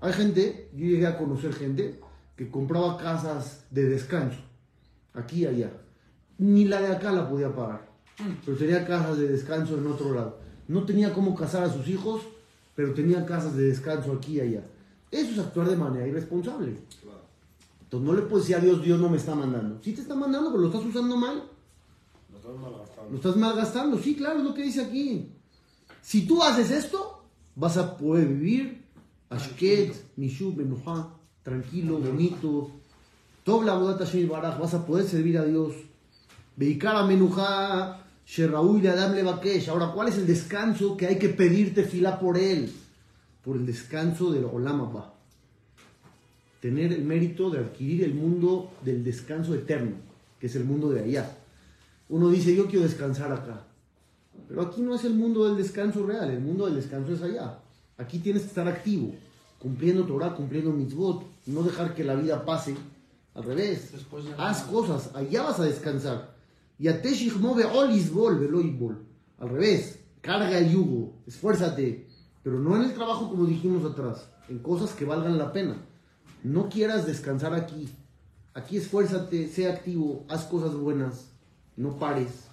Hay 0.00 0.12
gente, 0.12 0.70
yo 0.74 0.86
llegué 0.86 1.08
a 1.08 1.18
conocer 1.18 1.52
gente 1.52 1.98
que 2.36 2.48
compraba 2.48 2.96
casas 2.96 3.64
de 3.72 3.88
descanso, 3.88 4.38
aquí 5.12 5.42
y 5.42 5.46
allá. 5.46 5.72
Ni 6.38 6.66
la 6.66 6.80
de 6.80 6.92
acá 6.92 7.10
la 7.10 7.28
podía 7.28 7.52
pagar, 7.52 7.88
pero 8.46 8.56
tenía 8.56 8.86
casas 8.86 9.18
de 9.18 9.26
descanso 9.26 9.76
en 9.76 9.88
otro 9.88 10.14
lado. 10.14 10.38
No 10.68 10.84
tenía 10.84 11.12
cómo 11.12 11.34
casar 11.34 11.64
a 11.64 11.72
sus 11.72 11.88
hijos, 11.88 12.22
pero 12.76 12.94
tenía 12.94 13.26
casas 13.26 13.56
de 13.56 13.64
descanso 13.64 14.12
aquí 14.12 14.36
y 14.36 14.40
allá. 14.40 14.62
Eso 15.10 15.32
es 15.32 15.38
actuar 15.40 15.68
de 15.68 15.76
manera 15.76 16.06
irresponsable. 16.06 16.76
Claro. 17.02 17.27
Entonces 17.88 18.06
no 18.06 18.14
le 18.14 18.20
puedes 18.20 18.46
decir 18.46 18.56
a 18.56 18.62
Dios, 18.62 18.82
Dios 18.82 19.00
no 19.00 19.08
me 19.08 19.16
está 19.16 19.34
mandando. 19.34 19.80
Sí 19.82 19.94
te 19.94 20.02
está 20.02 20.14
mandando, 20.14 20.50
pero 20.50 20.60
lo 20.60 20.66
estás 20.68 20.84
usando 20.84 21.16
mal. 21.16 21.42
No 22.28 22.36
estás 22.36 22.54
malgastando. 22.54 23.10
Lo 23.10 23.16
estás 23.16 23.36
malgastando, 23.36 23.98
sí, 23.98 24.14
claro, 24.14 24.40
es 24.40 24.44
lo 24.44 24.52
que 24.52 24.62
dice 24.62 24.82
aquí. 24.82 25.32
Si 26.02 26.26
tú 26.26 26.42
haces 26.42 26.70
esto, 26.70 27.24
vas 27.54 27.78
a 27.78 27.96
poder 27.96 28.28
vivir 28.28 28.84
Ashket, 29.30 29.94
Nishub, 30.16 30.58
Menuha, 30.58 31.14
tranquilo, 31.42 31.98
bonito. 31.98 32.72
Tov 33.42 33.64
la 33.64 33.72
bodat 33.72 34.00
Hashem 34.00 34.28
Baraj, 34.28 34.58
vas 34.58 34.74
a 34.74 34.84
poder 34.84 35.06
servir 35.06 35.38
a 35.38 35.44
Dios. 35.46 35.72
Beikara 36.56 37.06
Menuha, 37.06 38.04
Sheraúi 38.26 38.82
le 38.82 38.90
Adam 38.90 39.14
Levakesh. 39.14 39.70
Ahora, 39.70 39.92
¿cuál 39.94 40.08
es 40.08 40.18
el 40.18 40.26
descanso 40.26 40.94
que 40.94 41.06
hay 41.06 41.18
que 41.18 41.30
pedirte 41.30 41.84
fila 41.84 42.20
por 42.20 42.36
él? 42.36 42.70
Por 43.42 43.56
el 43.56 43.64
descanso 43.64 44.30
del 44.30 44.44
Olam 44.44 44.82
Abba. 44.82 45.17
Tener 46.60 46.92
el 46.92 47.04
mérito 47.04 47.50
de 47.50 47.58
adquirir 47.58 48.04
el 48.04 48.14
mundo 48.14 48.70
del 48.84 49.04
descanso 49.04 49.54
eterno, 49.54 49.96
que 50.40 50.46
es 50.48 50.56
el 50.56 50.64
mundo 50.64 50.90
de 50.90 51.04
allá. 51.04 51.36
Uno 52.08 52.30
dice, 52.30 52.54
yo 52.54 52.66
quiero 52.66 52.84
descansar 52.84 53.32
acá. 53.32 53.64
Pero 54.48 54.62
aquí 54.62 54.80
no 54.80 54.94
es 54.94 55.04
el 55.04 55.14
mundo 55.14 55.46
del 55.46 55.56
descanso 55.56 56.06
real, 56.06 56.30
el 56.30 56.40
mundo 56.40 56.66
del 56.66 56.76
descanso 56.76 57.12
es 57.12 57.22
allá. 57.22 57.58
Aquí 57.98 58.18
tienes 58.18 58.42
que 58.42 58.48
estar 58.48 58.66
activo, 58.66 59.14
cumpliendo 59.58 60.04
Torah, 60.04 60.34
cumpliendo 60.34 60.72
mitzvot, 60.72 61.22
no 61.46 61.62
dejar 61.62 61.94
que 61.94 62.04
la 62.04 62.14
vida 62.14 62.44
pase. 62.44 62.74
Al 63.34 63.44
revés, 63.44 63.92
de 63.92 64.34
haz 64.36 64.62
cosas, 64.62 65.14
allá 65.14 65.42
vas 65.42 65.60
a 65.60 65.64
descansar. 65.64 66.34
Y 66.78 66.88
a 66.88 67.00
move 67.38 67.64
veloibol. 67.64 68.98
Al 69.38 69.48
revés, 69.48 69.98
carga 70.20 70.58
el 70.58 70.72
yugo, 70.72 71.12
esfuérzate, 71.26 72.06
pero 72.42 72.58
no 72.58 72.76
en 72.76 72.82
el 72.82 72.94
trabajo 72.94 73.28
como 73.28 73.46
dijimos 73.46 73.84
atrás, 73.84 74.28
en 74.48 74.58
cosas 74.58 74.92
que 74.92 75.04
valgan 75.04 75.38
la 75.38 75.52
pena. 75.52 75.76
No 76.42 76.68
quieras 76.68 77.06
descansar 77.06 77.54
aquí. 77.54 77.88
Aquí 78.54 78.76
esfuérzate, 78.76 79.48
sé 79.48 79.70
activo, 79.70 80.24
haz 80.28 80.44
cosas 80.44 80.74
buenas, 80.74 81.28
no 81.76 81.96
pares. 81.98 82.48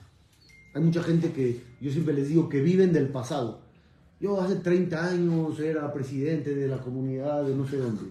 Hay 0.74 0.82
mucha 0.82 1.02
gente 1.02 1.32
que 1.32 1.62
yo 1.82 1.92
siempre 1.92 2.14
les 2.14 2.28
digo 2.28 2.50
que 2.50 2.62
viven 2.62 2.94
del 2.94 3.08
pasado. 3.10 3.62
Yo 4.20 4.40
hace 4.42 4.56
30 4.56 5.06
años 5.06 5.60
era 5.60 5.92
presidente 5.94 6.54
de 6.54 6.68
la 6.68 6.78
comunidad 6.78 7.44
de 7.44 7.56
no 7.56 7.68
sé 7.68 7.78
dónde. 7.78 8.04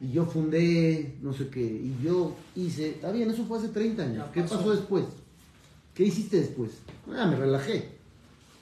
Y 0.00 0.12
yo 0.12 0.24
fundé 0.24 1.18
no 1.22 1.32
sé 1.32 1.48
qué. 1.48 1.62
Y 1.62 1.96
yo 2.02 2.34
hice. 2.56 2.90
Está 2.90 3.12
bien, 3.12 3.30
eso 3.30 3.44
fue 3.44 3.58
hace 3.58 3.68
30 3.68 4.02
años. 4.02 4.26
¿Qué 4.32 4.42
pasó. 4.42 4.56
pasó 4.56 4.70
después? 4.72 5.04
¿Qué 5.94 6.04
hiciste 6.04 6.40
después? 6.40 6.72
Ah, 7.14 7.26
me 7.26 7.36
relajé. 7.36 7.88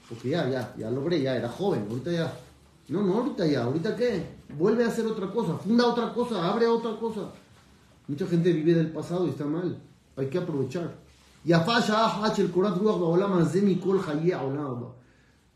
Porque 0.08 0.30
ya, 0.30 0.48
ya, 0.48 0.74
ya 0.76 0.90
logré, 0.90 1.20
ya 1.22 1.36
era 1.36 1.48
joven. 1.48 1.86
Ahorita 1.88 2.10
ya. 2.10 2.32
No, 2.88 3.02
no, 3.02 3.18
ahorita 3.18 3.46
ya, 3.46 3.64
ahorita 3.64 3.94
qué? 3.94 4.38
Vuelve 4.56 4.84
a 4.84 4.88
hacer 4.88 5.06
otra 5.06 5.30
cosa, 5.30 5.58
funda 5.58 5.86
otra 5.86 6.12
cosa, 6.12 6.48
abre 6.48 6.66
otra 6.66 6.98
cosa. 6.98 7.32
Mucha 8.06 8.26
gente 8.26 8.52
vive 8.52 8.74
del 8.74 8.90
pasado 8.90 9.26
y 9.26 9.30
está 9.30 9.44
mal. 9.44 9.78
Hay 10.16 10.28
que 10.28 10.38
aprovechar. 10.38 10.94
Ah, 11.52 11.64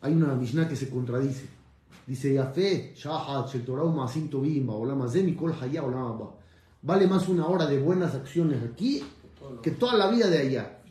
Hay 0.03 0.13
una 0.13 0.35
Mishnah 0.35 0.69
que 0.69 0.77
se 0.77 0.91
contradice. 0.91 1.49
Dice, 2.07 2.35
Yafe, 2.35 2.95
el 3.55 3.65
Torah, 3.65 3.85
Vale 6.85 7.07
más 7.07 7.29
una 7.29 7.47
hora 7.47 7.67
de 7.67 7.79
buenas 7.79 8.15
acciones 8.15 8.63
aquí 8.63 9.03
que 9.63 9.71
toda 9.71 9.97
la 9.97 10.11
vida 10.11 10.29
de 10.29 10.39
allá. 10.39 10.82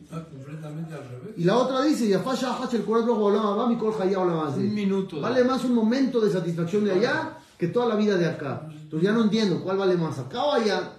Y 1.38 1.44
la 1.44 1.58
otra 1.58 1.82
dice, 1.84 2.08
ya 2.08 2.18
Yafasha 2.18 2.58
el 2.74 2.84
va 2.84 3.68
mi 3.68 3.76
Un 3.76 4.74
minuto. 4.74 5.22
Vale 5.22 5.44
más 5.44 5.64
un 5.64 5.76
momento 5.76 6.20
de 6.20 6.32
satisfacción 6.32 6.86
de 6.86 6.92
allá 6.92 7.38
que 7.58 7.68
toda 7.68 7.88
la 7.88 7.96
vida 7.96 8.18
de 8.18 8.28
acá. 8.28 8.68
Entonces 8.70 9.08
ya 9.08 9.14
no 9.14 9.24
entiendo 9.24 9.62
cuál 9.64 9.78
vale 9.78 9.96
más, 9.96 10.20
acá 10.20 10.44
o 10.44 10.52
allá. 10.54 10.94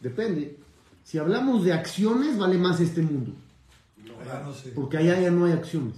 Depende. 0.00 0.58
Si 1.02 1.18
hablamos 1.18 1.64
de 1.64 1.72
acciones, 1.72 2.36
vale 2.36 2.58
más 2.58 2.80
este 2.80 3.02
mundo. 3.02 3.32
Porque 4.74 4.98
allá 4.98 5.20
ya 5.20 5.30
no 5.30 5.46
hay 5.46 5.52
acciones. 5.52 5.94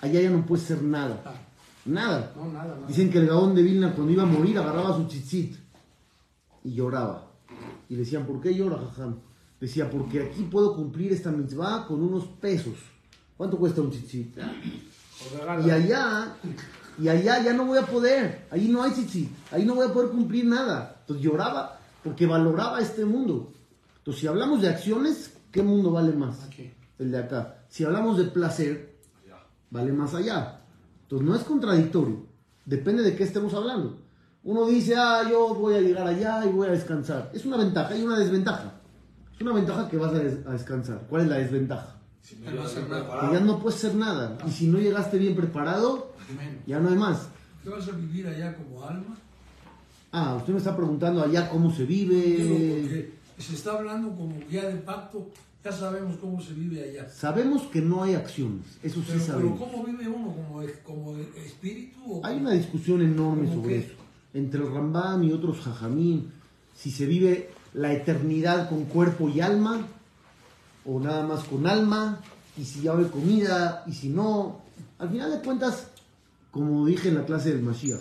Allá 0.00 0.20
ya 0.20 0.30
no 0.30 0.44
puede 0.44 0.62
ser 0.62 0.78
ah. 0.78 0.84
nada. 0.84 1.44
Nada. 1.84 2.32
Dicen 2.88 3.10
que 3.10 3.18
el 3.18 3.26
Gaón 3.26 3.54
de 3.54 3.62
Vilna 3.62 3.92
cuando 3.94 4.12
iba 4.12 4.22
a 4.22 4.26
morir 4.26 4.58
agarraba 4.58 4.96
su 4.96 5.06
chichit 5.06 5.56
y 6.64 6.74
lloraba. 6.74 7.26
Y 7.88 7.94
le 7.94 8.00
decían, 8.00 8.26
¿por 8.26 8.40
qué 8.40 8.54
llora, 8.54 8.78
jajam? 8.78 9.16
Decía, 9.60 9.90
porque 9.90 10.22
aquí 10.22 10.42
puedo 10.44 10.74
cumplir 10.74 11.12
esta 11.12 11.30
mitzvah 11.30 11.86
con 11.86 12.02
unos 12.02 12.24
pesos. 12.40 12.74
¿Cuánto 13.36 13.58
cuesta 13.58 13.82
un 13.82 13.90
tzitzit? 13.90 14.36
Regalo. 15.38 15.66
Y 15.66 15.70
allá, 15.70 16.34
y 16.98 17.08
allá 17.08 17.42
ya 17.42 17.52
no 17.52 17.66
voy 17.66 17.78
a 17.78 17.86
poder. 17.86 18.46
Ahí 18.50 18.68
no 18.68 18.82
hay 18.82 18.92
tzitzit. 18.92 19.28
Ahí 19.52 19.66
no 19.66 19.74
voy 19.74 19.86
a 19.86 19.92
poder 19.92 20.10
cumplir 20.10 20.46
nada. 20.46 20.96
Entonces 21.00 21.24
lloraba 21.24 21.78
porque 22.02 22.26
valoraba 22.26 22.80
este 22.80 23.04
mundo. 23.04 23.52
Entonces, 23.98 24.22
si 24.22 24.26
hablamos 24.26 24.62
de 24.62 24.68
acciones, 24.68 25.34
¿qué 25.52 25.62
mundo 25.62 25.90
vale 25.90 26.12
más? 26.12 26.42
Aquí. 26.44 26.72
El 26.98 27.10
de 27.10 27.18
acá. 27.18 27.64
Si 27.68 27.84
hablamos 27.84 28.16
de 28.16 28.24
placer, 28.24 28.96
vale 29.70 29.92
más 29.92 30.14
allá. 30.14 30.62
Entonces 31.02 31.28
no 31.28 31.34
es 31.34 31.42
contradictorio. 31.42 32.24
Depende 32.64 33.02
de 33.02 33.14
qué 33.14 33.24
estemos 33.24 33.52
hablando. 33.52 33.98
Uno 34.42 34.66
dice, 34.66 34.94
ah, 34.96 35.22
yo 35.28 35.54
voy 35.54 35.74
a 35.74 35.80
llegar 35.80 36.06
allá 36.06 36.46
y 36.46 36.48
voy 36.48 36.68
a 36.68 36.72
descansar. 36.72 37.30
Es 37.34 37.44
una 37.44 37.58
ventaja 37.58 37.94
y 37.94 38.02
una 38.02 38.18
desventaja. 38.18 38.79
Una 39.40 39.52
ventaja 39.52 39.88
que 39.88 39.96
vas 39.96 40.12
a, 40.12 40.18
des- 40.18 40.46
a 40.46 40.52
descansar. 40.52 41.06
¿Cuál 41.08 41.22
es 41.22 41.28
la 41.28 41.36
desventaja? 41.38 41.96
Si 42.22 42.36
No 42.36 42.50
no 42.50 42.62
hacer 42.62 42.82
nada. 42.88 43.00
Que 43.00 43.06
preparado, 43.08 43.32
ya 43.32 43.40
no 43.40 43.58
puedes 43.58 43.78
hacer 43.84 43.94
nada. 43.96 44.38
Y 44.46 44.50
si 44.50 44.66
no 44.66 44.78
llegaste 44.78 45.18
bien 45.18 45.34
preparado, 45.34 46.12
Menos. 46.36 46.54
ya 46.66 46.78
no 46.78 46.90
hay 46.90 46.96
más. 46.96 47.28
¿Qué 47.62 47.70
vas 47.70 47.88
a 47.88 47.92
vivir 47.92 48.26
allá 48.26 48.54
como 48.56 48.84
alma? 48.84 49.16
Ah, 50.12 50.34
usted 50.36 50.52
me 50.52 50.58
está 50.58 50.76
preguntando 50.76 51.22
allá 51.22 51.48
cómo 51.48 51.72
se 51.74 51.84
vive. 51.84 52.36
porque 52.38 53.12
se 53.38 53.54
está 53.54 53.72
hablando 53.72 54.10
como 54.14 54.34
guía 54.50 54.68
de 54.68 54.76
pacto, 54.76 55.30
ya 55.64 55.72
sabemos 55.72 56.16
cómo 56.20 56.40
se 56.42 56.52
vive 56.52 56.82
allá. 56.90 57.08
Sabemos 57.08 57.62
que 57.64 57.80
no 57.80 58.02
hay 58.02 58.14
acciones. 58.14 58.66
Eso 58.82 58.96
sí 59.00 59.06
Pero, 59.08 59.18
pero 59.18 59.24
sabemos. 59.32 59.58
¿cómo 59.58 59.84
vive 59.84 60.06
uno? 60.08 60.34
¿Como, 60.34 60.62
como 60.84 61.16
espíritu? 61.16 61.98
O 62.06 62.26
Hay 62.26 62.34
como- 62.34 62.46
una 62.48 62.52
discusión 62.56 63.00
enorme 63.00 63.48
¿Cómo 63.48 63.62
sobre 63.62 63.74
qué? 63.80 63.86
eso. 63.86 63.94
Entre 64.34 64.60
el 64.62 64.70
Rambam 64.70 65.22
y 65.24 65.32
otros 65.32 65.60
jajamín. 65.60 66.30
Si 66.74 66.90
se 66.90 67.06
vive 67.06 67.50
la 67.74 67.92
eternidad 67.92 68.68
con 68.68 68.84
cuerpo 68.84 69.28
y 69.28 69.40
alma, 69.40 69.86
o 70.84 70.98
nada 71.00 71.26
más 71.26 71.44
con 71.44 71.66
alma, 71.66 72.20
y 72.56 72.64
si 72.64 72.82
ya 72.82 72.92
haber 72.92 73.10
comida, 73.10 73.84
y 73.86 73.92
si 73.92 74.08
no. 74.08 74.60
Al 74.98 75.08
final 75.10 75.30
de 75.30 75.40
cuentas, 75.40 75.86
como 76.50 76.84
dije 76.86 77.08
en 77.08 77.14
la 77.16 77.24
clase 77.24 77.52
del 77.54 77.62
Mashiach, 77.62 78.00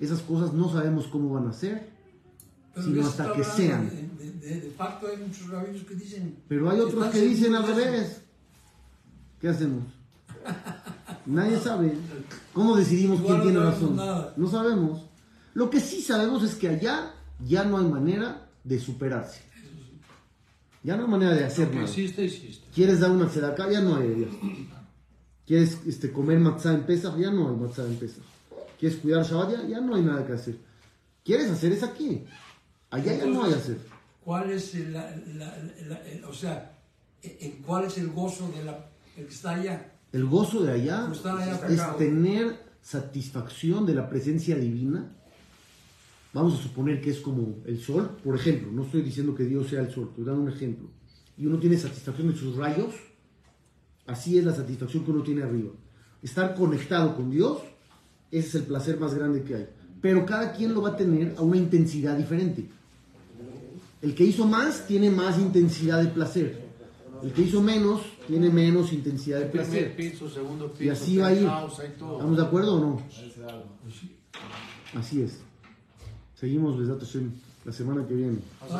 esas 0.00 0.20
cosas 0.20 0.52
no 0.52 0.70
sabemos 0.72 1.06
cómo 1.08 1.34
van 1.34 1.48
a 1.48 1.52
ser, 1.52 1.90
Pero 2.74 2.86
sino 2.86 3.06
hasta 3.06 3.32
que 3.32 3.44
sean. 3.44 3.88
De, 3.90 4.24
de- 4.24 4.32
de- 4.32 4.60
de 4.60 4.68
pacto 4.70 5.06
hay 5.08 5.16
muchos 5.18 5.48
rabinos 5.50 5.82
que 5.84 5.94
dicen. 5.94 6.36
Pero 6.48 6.70
hay 6.70 6.80
otros 6.80 7.06
que 7.08 7.20
dicen 7.20 7.54
al 7.54 7.66
revés. 7.66 8.20
¿Qué 9.40 9.48
hacemos? 9.48 9.82
Nadie 11.26 11.58
sabe. 11.58 11.96
¿Cómo 12.52 12.76
decidimos 12.76 13.20
Igual 13.20 13.42
quién 13.42 13.54
no 13.54 13.60
tiene 13.60 13.70
razón? 13.74 13.96
nada. 13.96 14.34
No 14.36 14.48
sabemos. 14.50 15.02
Lo 15.54 15.70
que 15.70 15.80
sí 15.80 16.00
sabemos 16.02 16.42
es 16.42 16.54
que 16.56 16.68
allá 16.68 17.12
ya 17.46 17.64
no 17.64 17.78
hay 17.78 17.84
manera 17.86 18.48
de 18.64 18.78
superarse. 18.80 19.40
Ya 20.82 20.96
no 20.96 21.04
hay 21.04 21.10
manera 21.10 21.34
de 21.34 21.44
hacer 21.44 21.72
nada. 21.74 21.86
¿Quieres 22.74 23.00
dar 23.00 23.10
una 23.10 23.26
acá 23.26 23.70
Ya 23.70 23.80
no 23.80 23.96
hay. 23.96 24.20
ya. 24.20 24.28
¿Quieres 25.46 25.78
este, 25.86 26.10
comer 26.12 26.38
matzah 26.38 26.74
en 26.74 26.82
Pesach? 26.86 27.16
Ya 27.18 27.30
no 27.30 27.50
hay 27.50 27.56
matzah 27.56 27.84
en 27.86 27.96
Pesach. 27.96 28.24
¿Quieres 28.78 28.98
cuidar 28.98 29.24
Shabbat? 29.24 29.50
Ya, 29.62 29.68
ya 29.68 29.80
no 29.80 29.94
hay 29.94 30.02
nada 30.02 30.26
que 30.26 30.32
hacer. 30.32 30.56
¿Quieres 31.24 31.50
hacer? 31.50 31.72
Es 31.72 31.82
aquí. 31.82 32.24
Allá 32.90 33.16
ya 33.16 33.26
no 33.26 33.44
hay 33.44 33.52
hacer. 33.52 33.78
¿Cuál 34.24 34.50
es 34.50 34.74
el, 34.74 34.92
la- 34.92 35.16
la- 35.34 35.56
la- 35.88 36.02
el- 36.08 36.24
o 36.24 36.32
sea, 36.32 36.78
el- 37.22 37.54
cuál 37.64 37.84
es 37.84 37.98
el 37.98 38.08
gozo 38.10 38.48
de 38.48 38.64
la, 38.64 38.88
el 39.16 39.26
que 39.26 39.32
está 39.32 39.54
allá? 39.54 39.92
El 40.12 40.24
gozo 40.26 40.62
de 40.62 40.72
allá 40.72 41.08
es 41.68 41.96
tener 41.98 42.60
satisfacción 42.82 43.86
de 43.86 43.94
la 43.94 44.08
presencia 44.08 44.56
divina. 44.56 45.16
Vamos 46.32 46.58
a 46.58 46.62
suponer 46.62 47.00
que 47.00 47.10
es 47.10 47.20
como 47.20 47.58
el 47.66 47.78
sol, 47.80 48.16
por 48.24 48.34
ejemplo. 48.34 48.72
No 48.72 48.84
estoy 48.84 49.02
diciendo 49.02 49.34
que 49.34 49.44
Dios 49.44 49.68
sea 49.68 49.80
el 49.80 49.90
sol, 49.90 50.08
estoy 50.10 50.24
dando 50.24 50.42
un 50.42 50.48
ejemplo. 50.48 50.88
Y 51.36 51.46
uno 51.46 51.58
tiene 51.58 51.76
satisfacción 51.76 52.30
de 52.30 52.36
sus 52.36 52.56
rayos. 52.56 52.94
Así 54.06 54.38
es 54.38 54.44
la 54.44 54.54
satisfacción 54.54 55.04
que 55.04 55.10
uno 55.10 55.22
tiene 55.22 55.42
arriba. 55.42 55.70
Estar 56.22 56.54
conectado 56.54 57.14
con 57.14 57.30
Dios, 57.30 57.58
ese 58.30 58.48
es 58.48 58.54
el 58.54 58.62
placer 58.62 58.98
más 58.98 59.14
grande 59.14 59.42
que 59.42 59.54
hay. 59.54 59.68
Pero 60.00 60.24
cada 60.24 60.52
quien 60.52 60.72
lo 60.72 60.82
va 60.82 60.90
a 60.90 60.96
tener 60.96 61.34
a 61.36 61.42
una 61.42 61.56
intensidad 61.58 62.16
diferente. 62.16 62.68
El 64.00 64.14
que 64.14 64.24
hizo 64.24 64.46
más 64.46 64.86
tiene 64.86 65.10
más 65.10 65.38
intensidad 65.38 66.02
de 66.02 66.08
placer. 66.08 66.62
El 67.22 67.32
que 67.32 67.42
hizo 67.42 67.62
menos 67.62 68.00
tiene 68.26 68.50
menos 68.50 68.92
intensidad 68.92 69.38
de 69.38 69.46
placer. 69.46 69.94
Primer 69.94 70.12
piso, 70.12 70.28
segundo 70.28 70.72
piso, 70.72 70.84
Y 70.84 70.88
así 70.88 71.18
va 71.18 71.28
a 71.28 71.34
ir. 71.34 71.48
¿Estamos 71.84 72.36
de 72.36 72.42
acuerdo 72.42 72.76
o 72.76 72.80
no? 72.80 73.02
Así 74.94 75.22
es. 75.22 75.38
Seguimos, 76.42 76.76
Besat 76.76 76.98
Hashem, 76.98 77.30
la 77.64 77.72
semana 77.72 78.04
que 78.04 78.14
viene. 78.14 78.38